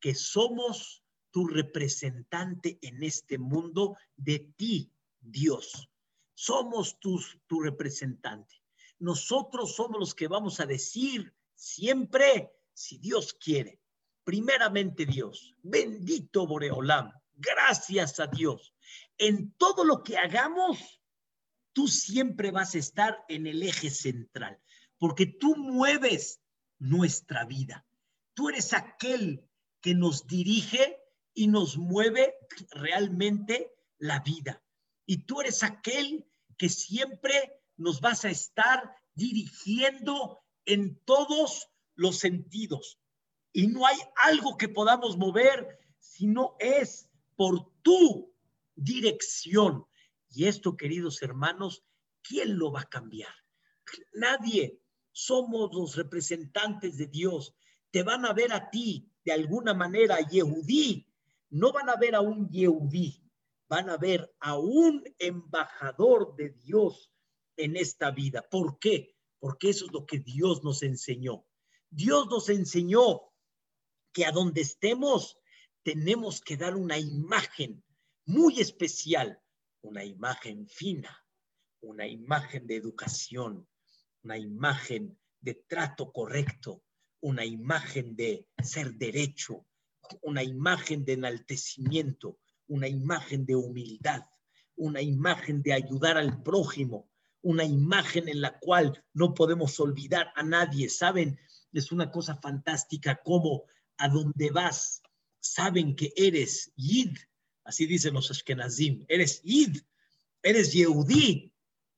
que 0.00 0.16
somos 0.16 1.04
tu 1.30 1.46
representante 1.46 2.78
en 2.82 3.02
este 3.04 3.38
mundo 3.38 3.96
de 4.16 4.52
ti, 4.56 4.92
Dios. 5.20 5.88
Somos 6.34 6.98
tu, 6.98 7.20
tu 7.46 7.60
representante. 7.60 8.62
Nosotros 8.98 9.76
somos 9.76 10.00
los 10.00 10.14
que 10.14 10.28
vamos 10.28 10.58
a 10.58 10.66
decir 10.66 11.34
siempre, 11.54 12.50
si 12.72 12.98
Dios 12.98 13.32
quiere, 13.34 13.80
primeramente 14.26 15.06
Dios, 15.06 15.54
bendito 15.62 16.48
Boreolam, 16.48 17.12
gracias 17.36 18.18
a 18.18 18.26
Dios. 18.26 18.74
En 19.18 19.52
todo 19.52 19.84
lo 19.84 20.02
que 20.02 20.18
hagamos, 20.18 21.00
tú 21.72 21.86
siempre 21.86 22.50
vas 22.50 22.74
a 22.74 22.78
estar 22.78 23.24
en 23.28 23.46
el 23.46 23.62
eje 23.62 23.88
central, 23.88 24.60
porque 24.98 25.26
tú 25.26 25.54
mueves 25.54 26.40
nuestra 26.80 27.44
vida. 27.44 27.86
Tú 28.34 28.48
eres 28.48 28.72
aquel 28.72 29.48
que 29.80 29.94
nos 29.94 30.26
dirige 30.26 30.98
y 31.32 31.46
nos 31.46 31.76
mueve 31.76 32.34
realmente 32.70 33.76
la 33.96 34.18
vida. 34.18 34.60
Y 35.06 35.18
tú 35.18 35.40
eres 35.40 35.62
aquel 35.62 36.26
que 36.58 36.68
siempre 36.68 37.62
nos 37.76 38.00
vas 38.00 38.24
a 38.24 38.30
estar 38.30 38.92
dirigiendo 39.14 40.42
en 40.64 40.98
todos 41.04 41.70
los 41.94 42.18
sentidos. 42.18 42.98
Y 43.56 43.68
no 43.68 43.86
hay 43.86 43.96
algo 44.16 44.58
que 44.58 44.68
podamos 44.68 45.16
mover 45.16 45.78
si 45.98 46.26
no 46.26 46.56
es 46.58 47.08
por 47.36 47.72
tu 47.80 48.30
dirección. 48.74 49.86
Y 50.28 50.44
esto, 50.44 50.76
queridos 50.76 51.22
hermanos, 51.22 51.82
¿quién 52.20 52.58
lo 52.58 52.70
va 52.70 52.82
a 52.82 52.90
cambiar? 52.90 53.32
Nadie. 54.12 54.78
Somos 55.10 55.74
los 55.74 55.96
representantes 55.96 56.98
de 56.98 57.06
Dios. 57.06 57.54
Te 57.90 58.02
van 58.02 58.26
a 58.26 58.34
ver 58.34 58.52
a 58.52 58.68
ti 58.68 59.10
de 59.24 59.32
alguna 59.32 59.72
manera, 59.72 60.20
Yehudí. 60.20 61.08
No 61.48 61.72
van 61.72 61.88
a 61.88 61.96
ver 61.96 62.14
a 62.14 62.20
un 62.20 62.50
Yehudí, 62.50 63.24
van 63.70 63.88
a 63.88 63.96
ver 63.96 64.36
a 64.38 64.58
un 64.58 65.02
embajador 65.18 66.36
de 66.36 66.50
Dios 66.50 67.10
en 67.56 67.76
esta 67.76 68.10
vida. 68.10 68.46
¿Por 68.50 68.78
qué? 68.78 69.16
Porque 69.38 69.70
eso 69.70 69.86
es 69.86 69.92
lo 69.92 70.04
que 70.04 70.18
Dios 70.18 70.62
nos 70.62 70.82
enseñó. 70.82 71.46
Dios 71.88 72.26
nos 72.26 72.50
enseñó 72.50 73.32
que 74.16 74.24
a 74.24 74.32
donde 74.32 74.62
estemos 74.62 75.36
tenemos 75.82 76.40
que 76.40 76.56
dar 76.56 76.74
una 76.74 76.98
imagen 76.98 77.84
muy 78.24 78.60
especial, 78.60 79.42
una 79.82 80.04
imagen 80.04 80.66
fina, 80.66 81.22
una 81.82 82.06
imagen 82.06 82.66
de 82.66 82.76
educación, 82.76 83.68
una 84.22 84.38
imagen 84.38 85.18
de 85.42 85.52
trato 85.68 86.12
correcto, 86.12 86.82
una 87.20 87.44
imagen 87.44 88.16
de 88.16 88.48
ser 88.62 88.94
derecho, 88.94 89.66
una 90.22 90.42
imagen 90.42 91.04
de 91.04 91.12
enaltecimiento, 91.12 92.38
una 92.68 92.88
imagen 92.88 93.44
de 93.44 93.54
humildad, 93.54 94.22
una 94.76 95.02
imagen 95.02 95.60
de 95.60 95.74
ayudar 95.74 96.16
al 96.16 96.42
prójimo, 96.42 97.10
una 97.42 97.64
imagen 97.64 98.30
en 98.30 98.40
la 98.40 98.58
cual 98.60 99.04
no 99.12 99.34
podemos 99.34 99.78
olvidar 99.78 100.32
a 100.36 100.42
nadie. 100.42 100.88
Saben, 100.88 101.38
es 101.70 101.92
una 101.92 102.10
cosa 102.10 102.34
fantástica 102.36 103.20
como 103.22 103.64
a 103.98 104.08
donde 104.08 104.50
vas, 104.50 105.02
saben 105.40 105.96
que 105.96 106.12
eres 106.16 106.72
Yid, 106.76 107.16
así 107.64 107.86
dicen 107.86 108.14
los 108.14 108.30
Ashkenazim, 108.30 109.04
eres 109.08 109.42
Yid, 109.42 109.78
eres 110.42 110.72
Yehudí, 110.72 111.52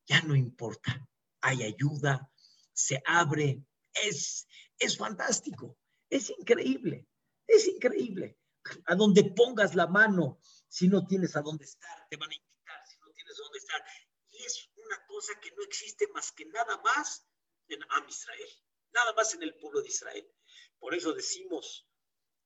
ya 0.07 0.21
no 0.21 0.35
importa, 0.35 1.07
hay 1.41 1.63
ayuda, 1.63 2.31
se 2.73 3.01
abre, 3.05 3.63
es, 3.93 4.47
es 4.77 4.97
fantástico, 4.97 5.77
es 6.09 6.29
increíble, 6.29 7.07
es 7.47 7.67
increíble. 7.67 8.37
A 8.85 8.95
donde 8.95 9.23
pongas 9.23 9.73
la 9.73 9.87
mano, 9.87 10.39
si 10.67 10.87
no 10.87 11.05
tienes 11.07 11.35
a 11.35 11.41
dónde 11.41 11.65
estar, 11.65 12.07
te 12.09 12.17
van 12.17 12.29
a 12.29 12.35
invitar, 12.35 12.87
si 12.87 12.97
no 12.99 13.11
tienes 13.13 13.39
a 13.39 13.43
dónde 13.43 13.57
estar. 13.57 13.83
Y 14.31 14.43
es 14.43 14.69
una 14.75 15.05
cosa 15.07 15.33
que 15.41 15.51
no 15.51 15.63
existe 15.63 16.07
más 16.13 16.31
que 16.31 16.45
nada 16.45 16.79
más 16.83 17.25
en 17.67 17.79
Am 17.89 18.07
Israel, 18.07 18.49
nada 18.93 19.13
más 19.13 19.33
en 19.33 19.43
el 19.43 19.55
pueblo 19.55 19.81
de 19.81 19.87
Israel. 19.87 20.27
Por 20.79 20.93
eso 20.93 21.13
decimos, 21.13 21.88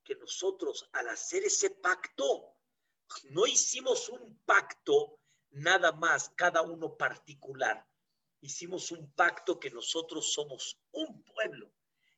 que 0.03 0.15
nosotros 0.15 0.89
al 0.93 1.09
hacer 1.09 1.43
ese 1.43 1.69
pacto, 1.69 2.55
no 3.29 3.45
hicimos 3.47 4.09
un 4.09 4.39
pacto 4.45 5.19
nada 5.51 5.91
más, 5.91 6.29
cada 6.35 6.61
uno 6.61 6.97
particular. 6.97 7.87
Hicimos 8.41 8.91
un 8.91 9.11
pacto 9.13 9.59
que 9.59 9.69
nosotros 9.69 10.33
somos 10.33 10.79
un 10.91 11.23
pueblo 11.23 11.71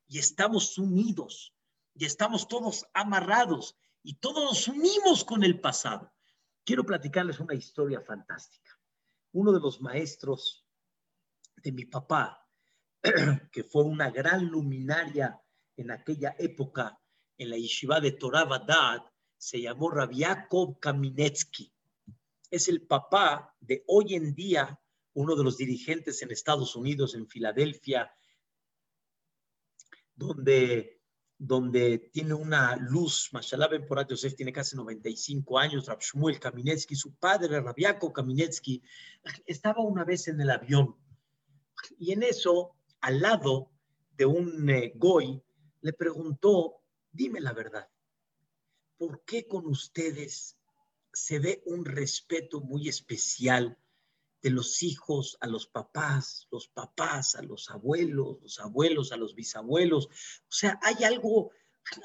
y 0.07 0.19
estamos 0.19 0.77
unidos 0.77 1.53
y 1.93 2.05
estamos 2.05 2.47
todos 2.47 2.85
amarrados 2.93 3.75
y 4.01 4.15
todos 4.15 4.43
nos 4.43 4.67
unimos 4.67 5.23
con 5.23 5.43
el 5.43 5.59
pasado. 5.59 6.11
Quiero 6.63 6.83
platicarles 6.83 7.39
una 7.39 7.53
historia 7.53 8.01
fantástica. 8.01 8.71
Uno 9.33 9.51
de 9.51 9.59
los 9.59 9.81
maestros 9.81 10.65
de 11.57 11.71
mi 11.71 11.85
papá, 11.85 12.47
que 13.51 13.63
fue 13.63 13.83
una 13.83 14.09
gran 14.09 14.45
luminaria 14.47 15.39
en 15.75 15.91
aquella 15.91 16.35
época 16.39 16.99
en 17.37 17.49
la 17.49 17.57
yeshiva 17.57 17.99
de 17.99 18.11
Torah 18.11 18.45
Badad, 18.45 19.03
se 19.37 19.61
llamó 19.61 19.91
Rabiakov 19.91 20.79
Kaminetsky. 20.79 21.71
Es 22.49 22.67
el 22.67 22.81
papá 22.81 23.55
de 23.59 23.83
hoy 23.87 24.15
en 24.15 24.33
día 24.33 24.79
uno 25.13 25.35
de 25.35 25.43
los 25.43 25.57
dirigentes 25.57 26.21
en 26.21 26.31
Estados 26.31 26.75
Unidos, 26.75 27.15
en 27.15 27.27
Filadelfia, 27.27 28.11
donde, 30.13 31.01
donde 31.37 32.09
tiene 32.11 32.33
una 32.33 32.75
luz, 32.75 33.29
Mashallah 33.31 33.67
Ben 33.67 33.85
Porat 33.85 34.09
Yosef 34.09 34.35
tiene 34.35 34.51
casi 34.51 34.75
95 34.75 35.57
años, 35.57 35.85
Rab 35.87 36.01
Shmuel 36.01 36.39
Kaminetsky, 36.39 36.95
su 36.95 37.15
padre, 37.15 37.61
Rabiakov 37.61 38.11
Kaminetsky, 38.11 38.81
estaba 39.45 39.81
una 39.81 40.03
vez 40.03 40.27
en 40.27 40.41
el 40.41 40.49
avión 40.49 40.95
y 41.97 42.11
en 42.11 42.23
eso, 42.23 42.75
al 43.01 43.21
lado 43.21 43.71
de 44.17 44.25
un 44.25 44.69
eh, 44.69 44.93
goy, 44.95 45.41
le 45.81 45.93
preguntó 45.93 46.81
dime 47.15 47.39
la 47.39 47.53
verdad, 47.53 47.89
¿por 48.97 49.23
qué 49.23 49.47
con 49.47 49.65
ustedes 49.67 50.57
se 51.13 51.39
ve 51.39 51.63
un 51.65 51.85
respeto 51.85 52.61
muy 52.61 52.89
especial 52.89 53.77
de 54.41 54.49
los 54.49 54.83
hijos 54.83 55.37
a 55.39 55.47
los 55.47 55.65
papás, 55.65 56.47
los 56.51 56.67
papás 56.67 57.35
a 57.35 57.41
los 57.41 57.69
abuelos, 57.71 58.41
los 58.41 58.59
abuelos 58.59 59.11
a 59.11 59.17
los 59.17 59.33
bisabuelos? 59.33 60.07
O 60.07 60.51
sea, 60.51 60.79
hay 60.83 61.03
algo, 61.03 61.51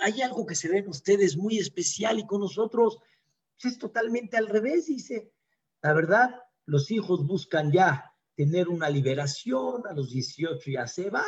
hay 0.01 0.23
algo 0.23 0.47
que 0.47 0.55
se 0.55 0.69
ve 0.69 0.79
en 0.79 0.89
ustedes 0.89 1.37
muy 1.37 1.59
especial 1.59 2.19
y 2.19 2.27
con 2.27 2.41
nosotros 2.41 2.99
es 3.63 3.79
totalmente 3.79 4.37
al 4.37 4.47
revés, 4.47 4.87
dice. 4.87 5.33
La 5.83 5.93
verdad, 5.93 6.31
los 6.67 6.91
hijos 6.91 7.27
buscan 7.27 7.73
ya 7.73 8.15
tener 8.35 8.69
una 8.69 8.89
liberación, 8.89 9.87
a 9.87 9.93
los 9.93 10.11
18 10.11 10.71
ya 10.71 10.87
se 10.87 11.11
van, 11.11 11.25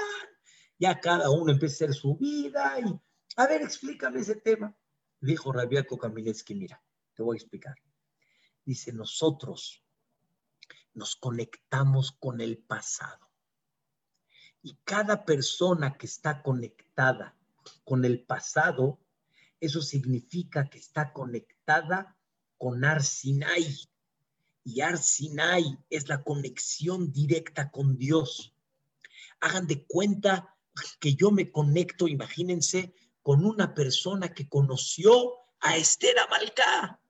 ya 0.79 1.01
cada 1.01 1.31
uno 1.31 1.53
empieza 1.53 1.85
a 1.85 1.88
hacer 1.88 1.95
su 1.95 2.16
vida 2.16 2.79
y 2.81 2.85
a 3.37 3.47
ver, 3.47 3.62
explícame 3.62 4.21
ese 4.21 4.37
tema. 4.37 4.77
Dijo 5.21 5.53
Rabiaco 5.53 5.99
Kamiletsky, 5.99 6.55
mira, 6.55 6.83
te 7.14 7.23
voy 7.23 7.37
a 7.37 7.40
explicar. 7.40 7.75
Dice, 8.64 8.92
nosotros 8.92 9.85
nos 10.95 11.16
conectamos 11.16 12.12
con 12.12 12.41
el 12.41 12.59
pasado. 12.59 13.30
Y 14.62 14.78
cada 14.85 15.24
persona 15.24 15.97
que 15.97 16.07
está 16.07 16.43
conectada 16.43 17.37
con 17.85 18.05
el 18.05 18.24
pasado, 18.24 19.01
eso 19.61 19.80
significa 19.80 20.68
que 20.68 20.78
está 20.78 21.12
conectada 21.12 22.16
con 22.59 22.85
Arsinai. 22.85 23.89
Y 24.64 24.80
Arsinai 24.80 25.78
es 25.91 26.09
la 26.09 26.22
conexión 26.22 27.12
directa 27.12 27.70
con 27.70 27.97
Dios. 27.97 28.55
Hagan 29.41 29.66
de 29.66 29.85
cuenta 29.87 30.57
que 31.01 31.14
yo 31.14 31.30
me 31.30 31.51
conecto, 31.51 32.07
imagínense, 32.07 32.95
con 33.23 33.45
una 33.45 33.75
persona 33.75 34.33
que 34.35 34.49
conoció 34.49 35.35
a 35.61 35.77
Esther 35.77 36.18
Amalcá 36.18 37.01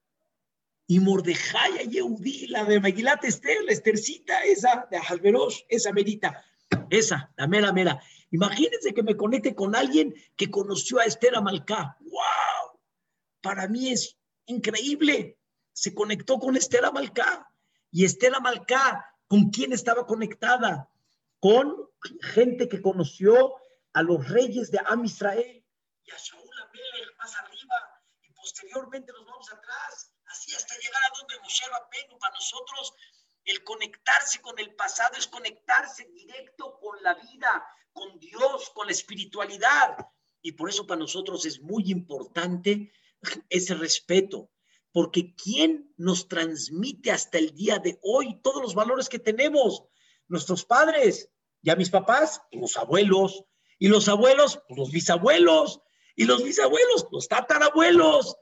y 0.87 0.99
Mordejai 0.99 1.79
a 1.79 1.83
Yehudí, 1.83 2.47
la 2.47 2.65
de 2.65 2.79
Megilat 2.79 3.23
Esther, 3.23 3.63
la 3.63 3.71
Estercita, 3.71 4.43
esa 4.43 4.87
de 4.91 4.97
Halberosh, 4.97 5.61
esa 5.69 5.91
merita, 5.91 6.45
esa, 6.89 7.31
la 7.35 7.47
mera 7.47 7.71
mera. 7.71 8.01
Imagínense 8.31 8.93
que 8.93 9.03
me 9.03 9.17
conecte 9.17 9.55
con 9.55 9.75
alguien 9.75 10.13
que 10.35 10.51
conoció 10.51 10.99
a 10.99 11.05
Esther 11.05 11.35
Amalcá. 11.35 11.97
¡Wow! 12.01 12.79
Para 13.41 13.67
mí 13.67 13.89
es 13.89 14.17
increíble. 14.45 15.37
Se 15.71 15.93
conectó 15.93 16.39
con 16.39 16.55
Esther 16.55 16.85
Amalcá. 16.85 17.47
Y 17.91 18.05
Esther 18.05 18.35
Amalcá, 18.35 19.05
¿con 19.27 19.49
quién 19.49 19.73
estaba 19.73 20.05
conectada? 20.05 20.89
Con 21.39 21.75
gente 22.21 22.67
que 22.67 22.81
conoció 22.81 23.53
a 23.93 24.01
los 24.01 24.27
reyes 24.29 24.71
de 24.71 24.79
Am 24.85 25.05
Israel 25.05 25.62
y 26.05 26.11
a 26.11 26.17
Shaul 26.17 26.61
Amelech 26.61 27.17
más 27.17 27.35
arriba, 27.35 27.75
y 28.21 28.31
posteriormente 28.33 29.11
nos 29.13 29.25
vamos 29.25 29.51
atrás, 29.51 30.13
así 30.27 30.53
hasta 30.55 30.77
llegar 30.77 31.01
a 31.03 31.17
donde 31.17 31.39
Moshe 31.39 31.65
Rabbeinu, 31.67 32.17
para 32.19 32.33
nosotros 32.33 32.93
el 33.45 33.63
conectarse 33.63 34.41
con 34.41 34.57
el 34.59 34.73
pasado 34.75 35.17
es 35.17 35.27
conectarse 35.27 36.05
directo 36.05 36.79
con 36.79 37.01
la 37.03 37.13
vida, 37.15 37.67
con 37.91 38.17
Dios, 38.19 38.69
con 38.73 38.87
la 38.87 38.93
espiritualidad. 38.93 39.97
Y 40.41 40.53
por 40.53 40.69
eso 40.69 40.87
para 40.87 40.99
nosotros 40.99 41.45
es 41.45 41.61
muy 41.61 41.91
importante 41.91 42.93
ese 43.49 43.75
respeto, 43.75 44.49
porque 44.91 45.35
¿quién 45.35 45.93
nos 45.97 46.27
transmite 46.27 47.11
hasta 47.11 47.37
el 47.37 47.53
día 47.53 47.79
de 47.79 47.99
hoy 48.01 48.41
todos 48.41 48.61
los 48.61 48.75
valores 48.75 49.09
que 49.09 49.19
tenemos? 49.19 49.83
Nuestros 50.27 50.63
padres, 50.63 51.29
ya 51.61 51.75
mis 51.75 51.89
papás, 51.89 52.41
los 52.51 52.77
abuelos, 52.77 53.43
y 53.79 53.89
los 53.89 54.07
abuelos, 54.07 54.61
los 54.69 54.91
bisabuelos, 54.91 55.81
y 56.15 56.25
los 56.25 56.43
bisabuelos, 56.43 57.07
los 57.11 57.27
tatarabuelos, 57.27 58.37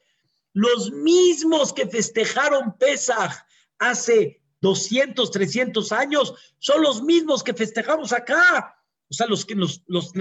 los 0.54 0.92
mismos 0.92 1.74
que 1.74 1.88
festejaron 1.88 2.78
Pesaj 2.78 3.46
hace 3.80 4.42
200, 4.62 5.32
300 5.32 5.92
años, 5.92 6.36
son 6.60 6.82
los 6.82 7.02
mismos 7.02 7.44
que 7.44 7.54
festejamos 7.54 8.14
acá. 8.14 8.78
O 9.10 9.14
sea, 9.14 9.28
los 9.28 9.46
que 9.46 9.56
nos 9.56 9.84
los, 9.88 10.14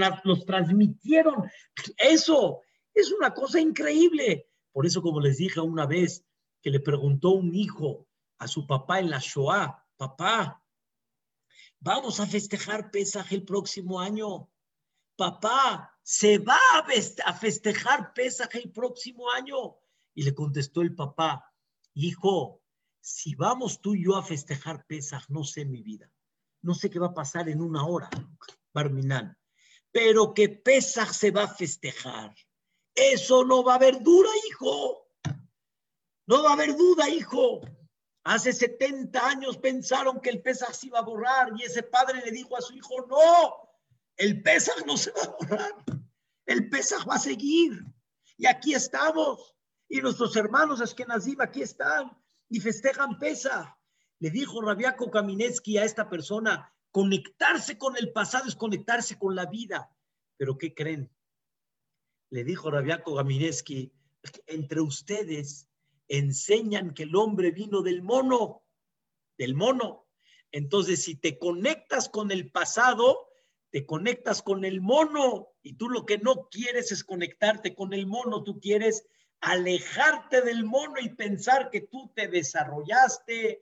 transmitieron. 0.45 1.49
Eso 1.97 2.61
es 2.93 3.11
una 3.11 3.33
cosa 3.33 3.59
increíble. 3.59 4.49
Por 4.71 4.85
eso, 4.85 5.01
como 5.01 5.21
les 5.21 5.37
dije 5.37 5.59
una 5.59 5.85
vez, 5.85 6.25
que 6.61 6.69
le 6.69 6.79
preguntó 6.79 7.31
un 7.31 7.53
hijo 7.55 8.07
a 8.37 8.47
su 8.47 8.67
papá 8.67 8.99
en 8.99 9.09
la 9.09 9.19
Shoah, 9.19 9.85
papá, 9.97 10.63
vamos 11.79 12.19
a 12.19 12.27
festejar 12.27 12.91
Pesaj 12.91 13.31
el 13.31 13.43
próximo 13.43 13.99
año. 13.99 14.49
Papá, 15.21 15.95
se 16.01 16.39
va 16.39 16.57
a 17.25 17.33
festejar 17.33 18.11
Pesaj 18.11 18.49
el 18.55 18.71
próximo 18.71 19.29
año. 19.29 19.77
Y 20.15 20.23
le 20.23 20.33
contestó 20.33 20.81
el 20.81 20.95
papá, 20.95 21.53
hijo, 21.93 22.63
si 22.99 23.35
vamos 23.35 23.81
tú 23.81 23.93
y 23.93 24.05
yo 24.05 24.15
a 24.15 24.23
festejar 24.23 24.83
Pesaj, 24.87 25.29
no 25.29 25.43
sé 25.43 25.63
mi 25.63 25.83
vida, 25.83 26.11
no 26.63 26.73
sé 26.73 26.89
qué 26.89 26.97
va 26.97 27.09
a 27.09 27.13
pasar 27.13 27.49
en 27.49 27.61
una 27.61 27.85
hora, 27.85 28.09
Barminán, 28.73 29.37
pero 29.91 30.33
que 30.33 30.49
Pesaj 30.49 31.13
se 31.13 31.29
va 31.29 31.43
a 31.43 31.53
festejar. 31.53 32.33
Eso 32.95 33.45
no 33.45 33.63
va 33.63 33.73
a 33.73 33.75
haber 33.75 34.01
duda, 34.01 34.29
hijo. 34.49 35.07
No 36.25 36.41
va 36.41 36.49
a 36.49 36.53
haber 36.53 36.75
duda, 36.75 37.07
hijo. 37.09 37.61
Hace 38.23 38.53
70 38.53 39.23
años 39.23 39.59
pensaron 39.59 40.19
que 40.19 40.31
el 40.31 40.41
Pesaj 40.41 40.73
se 40.73 40.87
iba 40.87 40.97
a 40.97 41.03
borrar 41.03 41.49
y 41.55 41.61
ese 41.61 41.83
padre 41.83 42.23
le 42.25 42.31
dijo 42.31 42.57
a 42.57 42.61
su 42.61 42.73
hijo, 42.73 43.05
no, 43.05 43.70
el 44.21 44.41
Pesaj 44.41 44.85
no 44.85 44.97
se 44.97 45.11
va 45.11 45.23
a 45.23 45.35
borrar. 45.39 45.85
El 46.45 46.69
Pesaj 46.69 47.07
va 47.07 47.15
a 47.15 47.19
seguir. 47.19 47.83
Y 48.37 48.45
aquí 48.45 48.73
estamos. 48.73 49.55
Y 49.89 50.01
nuestros 50.01 50.35
hermanos 50.35 50.81
Ashkenazim 50.81 51.41
aquí 51.41 51.61
están 51.61 52.11
y 52.49 52.59
festejan 52.59 53.19
Pesaj. 53.19 53.75
Le 54.19 54.29
dijo 54.29 54.61
Rabiaco 54.61 55.09
Kaminetsky 55.09 55.77
a 55.77 55.83
esta 55.83 56.09
persona, 56.09 56.73
conectarse 56.91 57.77
con 57.77 57.97
el 57.97 58.11
pasado 58.11 58.47
es 58.47 58.55
conectarse 58.55 59.17
con 59.17 59.35
la 59.35 59.45
vida. 59.45 59.89
Pero 60.37 60.57
¿qué 60.57 60.73
creen? 60.73 61.11
le 62.31 62.45
dijo 62.45 62.71
Rabiaco 62.71 63.13
Gamineski, 63.13 63.93
entre 64.47 64.81
ustedes 64.81 65.67
enseñan 66.07 66.93
que 66.93 67.03
el 67.03 67.15
hombre 67.15 67.51
vino 67.51 67.81
del 67.81 68.01
mono, 68.01 68.63
del 69.37 69.53
mono. 69.53 70.07
Entonces, 70.51 71.03
si 71.03 71.15
te 71.15 71.37
conectas 71.37 72.09
con 72.09 72.31
el 72.31 72.49
pasado, 72.49 73.30
te 73.71 73.85
conectas 73.85 74.41
con 74.41 74.65
el 74.65 74.81
mono 74.81 75.53
y 75.63 75.73
tú 75.73 75.89
lo 75.89 76.05
que 76.05 76.17
no 76.17 76.49
quieres 76.49 76.91
es 76.91 77.03
conectarte 77.03 77.73
con 77.73 77.93
el 77.93 78.05
mono, 78.05 78.43
tú 78.43 78.59
quieres 78.59 79.05
alejarte 79.39 80.41
del 80.41 80.65
mono 80.65 80.99
y 81.01 81.09
pensar 81.09 81.69
que 81.69 81.81
tú 81.81 82.11
te 82.13 82.27
desarrollaste, 82.27 83.61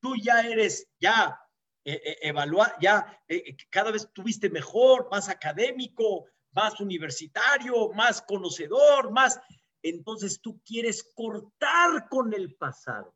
tú 0.00 0.14
ya 0.16 0.40
eres, 0.40 0.88
ya 1.00 1.40
eh, 1.84 2.00
eh, 2.04 2.18
evaluar, 2.22 2.76
ya 2.80 3.20
eh, 3.26 3.56
cada 3.68 3.90
vez 3.90 4.08
tuviste 4.12 4.48
mejor, 4.48 5.08
más 5.10 5.28
académico, 5.28 6.26
más 6.52 6.80
universitario, 6.80 7.90
más 7.90 8.22
conocedor, 8.22 9.10
más... 9.10 9.40
Entonces 9.80 10.40
tú 10.40 10.60
quieres 10.64 11.08
cortar 11.14 12.08
con 12.08 12.34
el 12.34 12.54
pasado. 12.56 13.14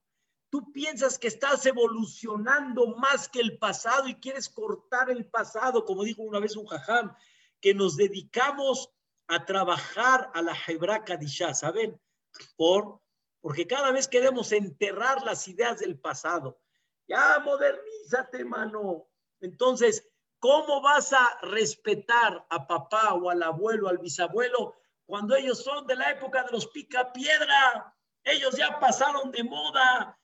Tú 0.53 0.71
piensas 0.71 1.19
que 1.19 1.29
estás 1.29 1.65
evolucionando 1.65 2.89
más 2.97 3.27
que 3.27 3.41
el 3.41 3.57
pasado 3.57 4.07
y 4.07 4.17
quieres 4.17 4.51
cortar 4.51 5.11
el 5.11 5.25
pasado, 5.25 5.87
como 5.87 6.05
dijo 6.05 6.23
una 6.23 6.41
vez 6.41 6.57
un 6.57 6.67
jajam, 6.67 7.17
que 7.59 7.73
nos 7.73 7.97
dedicamos 7.97 8.93
a 9.29 9.47
trabajar 9.47 10.31
a 10.35 10.43
la 10.43 10.55
Hebra 10.67 11.05
Kadisha, 11.05 11.55
¿saben? 11.55 11.99
Por, 12.57 13.01
porque 13.41 13.67
cada 13.67 13.93
vez 13.93 14.07
queremos 14.07 14.53
enterrar 14.53 15.25
las 15.25 15.49
ideas 15.49 15.79
del 15.79 15.99
pasado. 15.99 16.61
Ya 17.09 17.39
modernízate, 17.39 18.45
mano. 18.45 19.09
Entonces, 19.41 20.07
¿Cómo 20.43 20.81
vas 20.81 21.13
a 21.13 21.39
respetar 21.43 22.45
a 22.51 22.67
papá 22.67 23.15
o 23.15 23.31
al 23.31 23.45
abuelo, 23.45 23.89
al 23.89 23.99
bisabuelo, 23.99 24.75
cuando 25.07 25.37
ellos 25.37 25.63
son 25.63 25.87
de 25.87 25.95
la 25.95 26.11
época 26.11 26.43
de 26.43 26.51
los 26.51 26.67
pica 26.67 27.13
piedra? 27.13 27.97
Ellos 28.25 28.57
ya 28.57 28.81
pasaron 28.81 29.31
de 29.31 29.45
moda. 29.45 30.19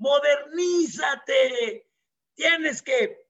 Modernízate. 0.00 1.86
Tienes 2.34 2.82
que 2.82 3.28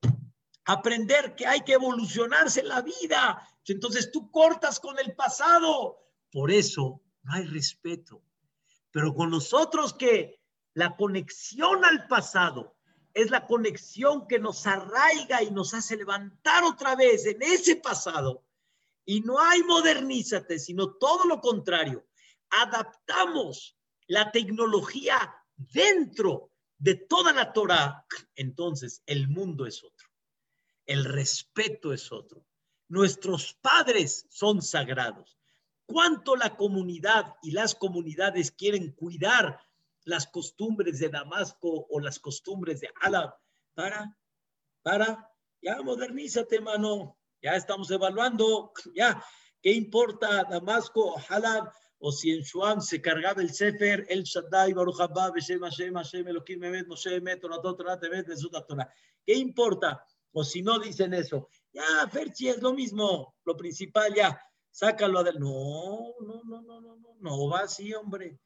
aprender 0.65 1.35
que 1.35 1.47
hay 1.47 1.63
que 1.63 1.73
evolucionarse 1.75 2.63
la 2.63 2.81
vida. 2.81 3.47
Entonces 3.67 4.11
tú 4.13 4.31
cortas 4.31 4.79
con 4.79 4.99
el 4.99 5.15
pasado. 5.15 5.99
Por 6.31 6.53
eso 6.53 7.03
no 7.23 7.35
hay 7.35 7.45
respeto. 7.45 8.23
Pero 8.93 9.15
con 9.15 9.31
nosotros 9.31 9.95
que 9.95 10.41
la 10.75 10.97
conexión 10.97 11.85
al 11.85 12.07
pasado 12.07 12.77
es 13.15 13.31
la 13.31 13.49
conexión 13.49 14.29
que 14.29 14.39
nos 14.39 14.65
arraiga 14.67 15.43
y 15.43 15.51
nos 15.51 15.75
hace 15.75 15.97
levantar 15.97 16.63
otra 16.63 16.95
vez 16.95 17.27
en 17.27 17.43
ese 17.43 17.77
pasado. 17.77 18.45
Y 19.05 19.23
no 19.23 19.41
hay 19.41 19.65
modernízate, 19.65 20.61
sino 20.61 20.95
todo 20.95 21.25
lo 21.25 21.41
contrario. 21.41 22.07
Adaptamos 22.51 23.77
la 24.07 24.31
tecnología 24.31 25.35
dentro 25.57 26.50
de 26.81 26.97
toda 26.97 27.33
la 27.33 27.53
Torah. 27.53 28.05
Entonces 28.35 29.05
el 29.07 29.29
mundo 29.29 29.67
es 29.67 29.85
otro. 29.85 30.09
El 30.87 31.05
respeto 31.05 31.93
es 31.93 32.11
otro. 32.11 32.45
Nuestros 32.89 33.55
padres 33.55 34.27
son 34.29 34.61
sagrados. 34.61 35.39
¿Cuánto 35.87 36.35
la 36.35 36.57
comunidad 36.57 37.37
y 37.43 37.53
las 37.53 37.77
comunidades 37.77 38.51
quieren 38.51 38.91
cuidar 38.93 39.61
las 40.05 40.27
costumbres 40.27 40.99
de 40.99 41.09
Damasco 41.09 41.87
o 41.89 42.01
las 42.01 42.19
costumbres 42.19 42.81
de 42.81 42.91
Alab. 43.01 43.35
Para, 43.75 44.17
para, 44.83 45.31
ya 45.63 45.81
modernízate, 45.83 46.61
mano. 46.61 47.17
Ya 47.43 47.53
estamos 47.53 47.91
evaluando, 47.91 48.73
ya, 48.95 49.23
¿qué 49.63 49.73
importa 49.73 50.45
Damasco 50.45 51.15
o 51.15 51.23
Halab? 51.29 51.73
O 52.03 52.11
si 52.11 52.33
en 52.33 52.41
Shuam 52.41 52.81
se 52.81 53.01
cargaba 53.01 53.43
el 53.43 53.53
Sefer, 53.53 54.07
el 54.09 54.23
Shaddai, 54.23 54.73
Baruch 54.73 55.01
Haba, 55.01 55.31
Beshem 55.31 55.61
Hashem, 55.61 55.95
Hashem, 55.95 56.27
Elohim, 56.27 56.59
Mehmet, 56.59 56.87
Moshe, 56.87 57.15
Emet, 57.15 57.41
Toratot, 57.41 57.77
Torat, 57.77 58.03
Emet, 58.03 58.27
Torah. 58.67 58.89
¿Qué 59.25 59.35
importa? 59.35 60.03
O 60.33 60.43
si 60.43 60.63
no 60.63 60.79
dicen 60.79 61.13
eso, 61.13 61.49
ya, 61.73 62.09
Ferchi, 62.11 62.49
es 62.49 62.63
lo 62.63 62.73
mismo, 62.73 63.35
lo 63.45 63.57
principal, 63.57 64.15
ya, 64.15 64.41
sácalo 64.71 65.23
del... 65.23 65.39
No, 65.39 66.15
no, 66.21 66.43
no, 66.45 66.63
no, 66.63 66.81
no, 66.81 66.97
no, 66.97 67.17
no 67.21 67.49
va 67.49 67.61
así, 67.61 67.93
hombre. 67.93 68.39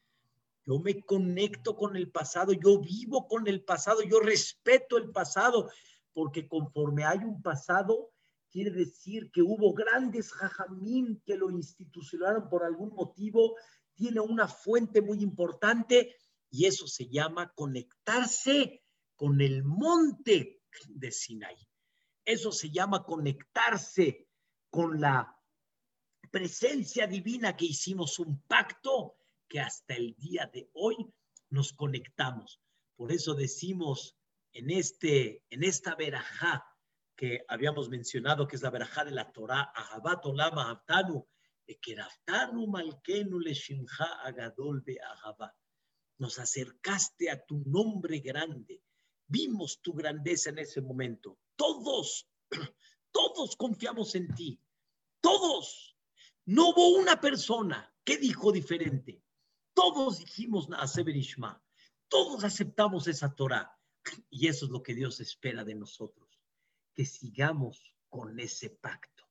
Yo 0.67 0.79
me 0.79 1.03
conecto 1.03 1.77
con 1.77 1.95
el 1.95 2.11
pasado, 2.11 2.53
yo 2.53 2.81
vivo 2.81 3.29
con 3.29 3.47
el 3.47 3.63
pasado, 3.63 4.03
yo 4.03 4.19
respeto 4.19 4.97
el 4.97 5.11
pasado, 5.11 5.71
porque 6.13 6.49
conforme 6.49 7.05
hay 7.05 7.19
un 7.19 7.43
pasado, 7.43 8.14
quiere 8.55 8.71
decir 8.71 9.33
que 9.33 9.43
hubo 9.43 9.75
grandes 9.75 10.33
jajamín 10.33 11.21
que 11.27 11.37
lo 11.37 11.51
institucionaron 11.51 12.49
por 12.49 12.63
algún 12.63 12.95
motivo, 12.95 13.57
tiene 13.97 14.21
una 14.21 14.47
fuente 14.47 15.03
muy 15.03 15.25
importante 15.25 16.15
y 16.51 16.67
eso 16.67 16.87
se 16.87 17.09
llama 17.09 17.53
conectarse 17.53 18.85
con 19.17 19.41
el 19.41 19.65
monte 19.65 20.63
de 20.87 21.11
Sinai. 21.11 21.57
Eso 22.25 22.53
se 22.53 22.71
llama 22.71 23.05
conectarse 23.05 24.29
con 24.71 25.01
la 25.01 25.37
presencia 26.31 27.09
divina 27.09 27.57
que 27.57 27.65
hicimos 27.65 28.21
un 28.21 28.41
pacto 28.43 29.17
que 29.49 29.59
hasta 29.59 29.95
el 29.95 30.15
día 30.15 30.49
de 30.55 30.71
hoy 30.75 30.95
nos 31.51 31.73
conectamos. 31.73 32.61
Por 32.95 33.11
eso 33.11 33.35
decimos 33.35 34.17
en, 34.53 34.71
este, 34.71 35.43
en 35.51 35.65
esta 35.65 35.97
verajá 35.97 36.65
que 37.17 37.45
habíamos 37.49 37.89
mencionado, 37.89 38.47
que 38.47 38.57
es 38.57 38.63
la 38.63 38.71
verajá 38.71 39.05
de 39.05 39.13
la 39.13 39.31
Torah, 39.33 39.73
Ahabat 39.75 40.25
Olama 40.27 40.71
Abtanu, 40.71 41.27
Malkenu 42.67 43.39
Agadol 44.25 44.83
Be 44.83 44.99
Nos 46.19 46.39
acercaste 46.39 47.31
a 47.31 47.45
tu 47.45 47.63
nombre 47.67 48.19
grande. 48.19 48.83
Vimos 49.27 49.81
tu 49.81 49.93
grandeza 49.93 50.51
en 50.51 50.59
ese 50.59 50.81
momento. 50.81 51.39
Todos, 51.57 52.29
todos 53.11 53.57
confiamos 53.57 54.15
en 54.15 54.35
ti. 54.35 54.61
Todos. 55.21 55.97
No 56.47 56.71
hubo 56.71 56.99
una 56.99 57.21
persona 57.21 57.93
que 58.05 58.19
dijo 58.19 58.53
diferente. 58.53 59.23
Todos 59.73 60.19
dijimos 60.19 60.69
Ishma, 61.07 61.63
todos 62.09 62.45
aceptamos 62.45 63.09
esa 63.09 63.35
Torah. 63.35 63.77
Y 64.31 64.49
eso 64.49 64.67
es 64.67 64.71
lo 64.71 64.83
que 64.83 64.95
Dios 64.95 65.21
espera 65.21 65.65
de 65.65 65.75
nosotros, 65.75 66.24
que 66.95 67.05
sigamos 67.05 67.95
con 68.09 68.39
ese 68.41 68.71
pacto. 68.71 69.25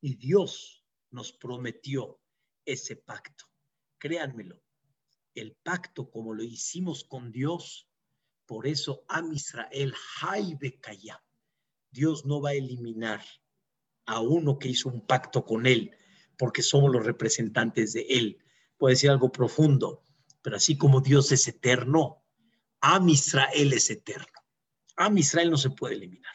Y 0.00 0.16
Dios 0.16 0.84
nos 1.10 1.32
prometió 1.32 2.20
ese 2.64 2.96
pacto. 2.96 3.44
Créanmelo, 3.98 4.62
el 5.34 5.56
pacto 5.62 6.10
como 6.10 6.34
lo 6.34 6.42
hicimos 6.42 7.04
con 7.04 7.32
Dios, 7.32 7.88
por 8.46 8.66
eso 8.66 9.04
Am 9.08 9.32
Israel, 9.32 9.94
Kaya, 10.80 11.22
Dios 11.90 12.24
no 12.24 12.40
va 12.40 12.50
a 12.50 12.54
eliminar 12.54 13.22
a 14.06 14.20
uno 14.20 14.58
que 14.58 14.68
hizo 14.68 14.88
un 14.88 15.06
pacto 15.06 15.44
con 15.44 15.66
él, 15.66 15.96
porque 16.36 16.62
somos 16.62 16.90
los 16.92 17.04
representantes 17.04 17.92
de 17.92 18.06
él. 18.08 18.38
Puede 18.76 18.94
decir 18.94 19.10
algo 19.10 19.30
profundo, 19.30 20.02
pero 20.42 20.56
así 20.56 20.76
como 20.76 21.00
Dios 21.00 21.30
es 21.32 21.46
eterno, 21.48 22.24
Am 22.80 23.08
Israel 23.08 23.72
es 23.72 23.90
eterno. 23.90 24.26
Am 24.96 25.16
Israel 25.16 25.50
no 25.50 25.56
se 25.56 25.70
puede 25.70 25.94
eliminar, 25.94 26.34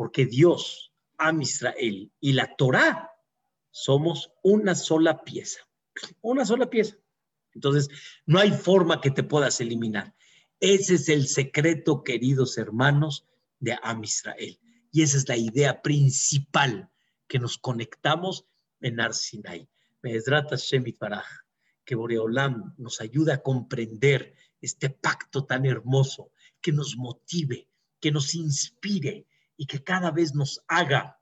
porque 0.00 0.24
Dios, 0.24 0.94
Am 1.18 1.42
Israel 1.42 2.10
y 2.20 2.32
la 2.32 2.56
Torah 2.56 3.10
somos 3.70 4.32
una 4.42 4.74
sola 4.74 5.24
pieza, 5.24 5.60
una 6.22 6.46
sola 6.46 6.70
pieza. 6.70 6.96
Entonces, 7.52 7.90
no 8.24 8.38
hay 8.38 8.50
forma 8.50 9.02
que 9.02 9.10
te 9.10 9.22
puedas 9.22 9.60
eliminar. 9.60 10.14
Ese 10.58 10.94
es 10.94 11.10
el 11.10 11.28
secreto, 11.28 12.02
queridos 12.02 12.56
hermanos, 12.56 13.26
de 13.58 13.76
Am 13.82 14.02
Israel. 14.02 14.58
Y 14.90 15.02
esa 15.02 15.18
es 15.18 15.28
la 15.28 15.36
idea 15.36 15.82
principal 15.82 16.88
que 17.28 17.38
nos 17.38 17.58
conectamos 17.58 18.46
en 18.80 19.00
Arsinai. 19.00 19.68
que 21.84 21.94
Boreolam 21.94 22.74
nos 22.78 23.02
ayude 23.02 23.34
a 23.34 23.42
comprender 23.42 24.34
este 24.62 24.88
pacto 24.88 25.44
tan 25.44 25.66
hermoso, 25.66 26.32
que 26.62 26.72
nos 26.72 26.96
motive, 26.96 27.68
que 28.00 28.10
nos 28.10 28.34
inspire 28.34 29.26
y 29.60 29.66
que 29.66 29.84
cada 29.84 30.10
vez 30.10 30.34
nos 30.34 30.64
haga 30.68 31.20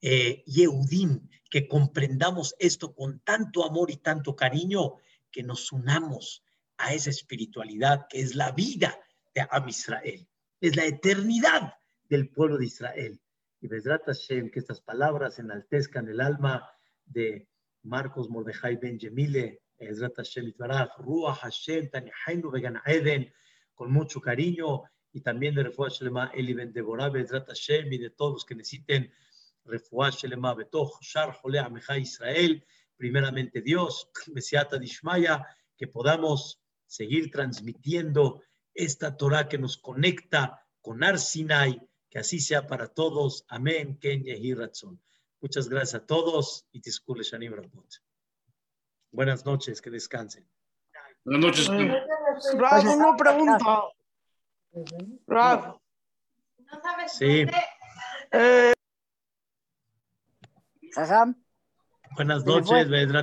eh, 0.00 0.44
Yehudim, 0.46 1.28
que 1.50 1.66
comprendamos 1.66 2.54
esto 2.60 2.94
con 2.94 3.18
tanto 3.24 3.66
amor 3.66 3.90
y 3.90 3.96
tanto 3.96 4.36
cariño, 4.36 4.98
que 5.32 5.42
nos 5.42 5.72
unamos 5.72 6.44
a 6.76 6.94
esa 6.94 7.10
espiritualidad 7.10 8.06
que 8.08 8.20
es 8.20 8.36
la 8.36 8.52
vida 8.52 8.96
de 9.34 9.44
Am 9.50 9.68
Israel, 9.68 10.28
es 10.60 10.76
la 10.76 10.84
eternidad 10.84 11.74
del 12.08 12.28
pueblo 12.28 12.56
de 12.56 12.66
Israel. 12.66 13.20
Y 13.60 13.66
Bezrat 13.66 14.04
Hashem, 14.06 14.52
que 14.52 14.60
estas 14.60 14.80
palabras 14.80 15.40
enaltezcan 15.40 16.06
el 16.06 16.20
alma 16.20 16.70
de 17.04 17.48
Marcos 17.82 18.30
Mordejai 18.30 18.76
Ben 18.76 18.96
Yemile, 18.96 19.60
Bezrat 19.76 20.14
Hashem 20.18 20.46
Itbaraj, 20.46 20.90
Ruach 20.98 21.38
Hashem, 21.38 21.90
Tanihainu 21.90 22.52
Vegan 22.52 22.80
Eden, 22.86 23.34
con 23.74 23.90
mucho 23.90 24.20
cariño, 24.20 24.84
y 25.14 25.20
también 25.20 25.54
de 25.54 25.62
Refuah 25.62 25.88
Shelema 25.88 26.32
Eli 26.34 26.54
Ben 26.54 26.72
Deborah, 26.72 27.08
Bezrat 27.08 27.46
Hashem, 27.46 27.90
y 27.92 27.98
de 27.98 28.10
todos 28.10 28.32
los 28.32 28.44
que 28.44 28.56
necesiten 28.56 29.12
Refuah 29.64 30.10
Shelema 30.10 30.54
Betoch, 30.54 31.00
Shar 31.00 31.32
Jole 31.32 31.62
Israel, 32.00 32.66
primeramente 32.96 33.62
Dios, 33.62 34.10
Mesiata 34.34 34.76
Dishmaya, 34.76 35.46
que 35.76 35.86
podamos 35.86 36.60
seguir 36.86 37.30
transmitiendo 37.30 38.42
esta 38.74 39.16
Torah 39.16 39.48
que 39.48 39.56
nos 39.56 39.78
conecta 39.78 40.66
con 40.80 41.04
Arsinai, 41.04 41.80
que 42.10 42.18
así 42.18 42.40
sea 42.40 42.66
para 42.66 42.88
todos. 42.88 43.44
Amén. 43.48 43.96
Ken 44.00 44.24
Ratzon. 44.58 45.00
Muchas 45.40 45.68
gracias 45.68 46.02
a 46.02 46.06
todos 46.06 46.66
y 46.72 46.80
Tiskule 46.80 47.22
Shanim 47.22 47.52
Rabot. 47.54 48.02
Buenas 49.12 49.46
noches, 49.46 49.80
que 49.80 49.90
descansen. 49.90 50.48
Buenas 51.24 51.68
noches. 51.68 51.68
Rav, 52.58 52.84
una 52.84 53.16
pregunta. 53.16 53.94
Rav. 55.26 55.78
Sí. 57.08 57.46
Eh, 58.32 58.72
Buenas 62.16 62.44
noches, 62.44 62.88
Vedra. 62.88 63.22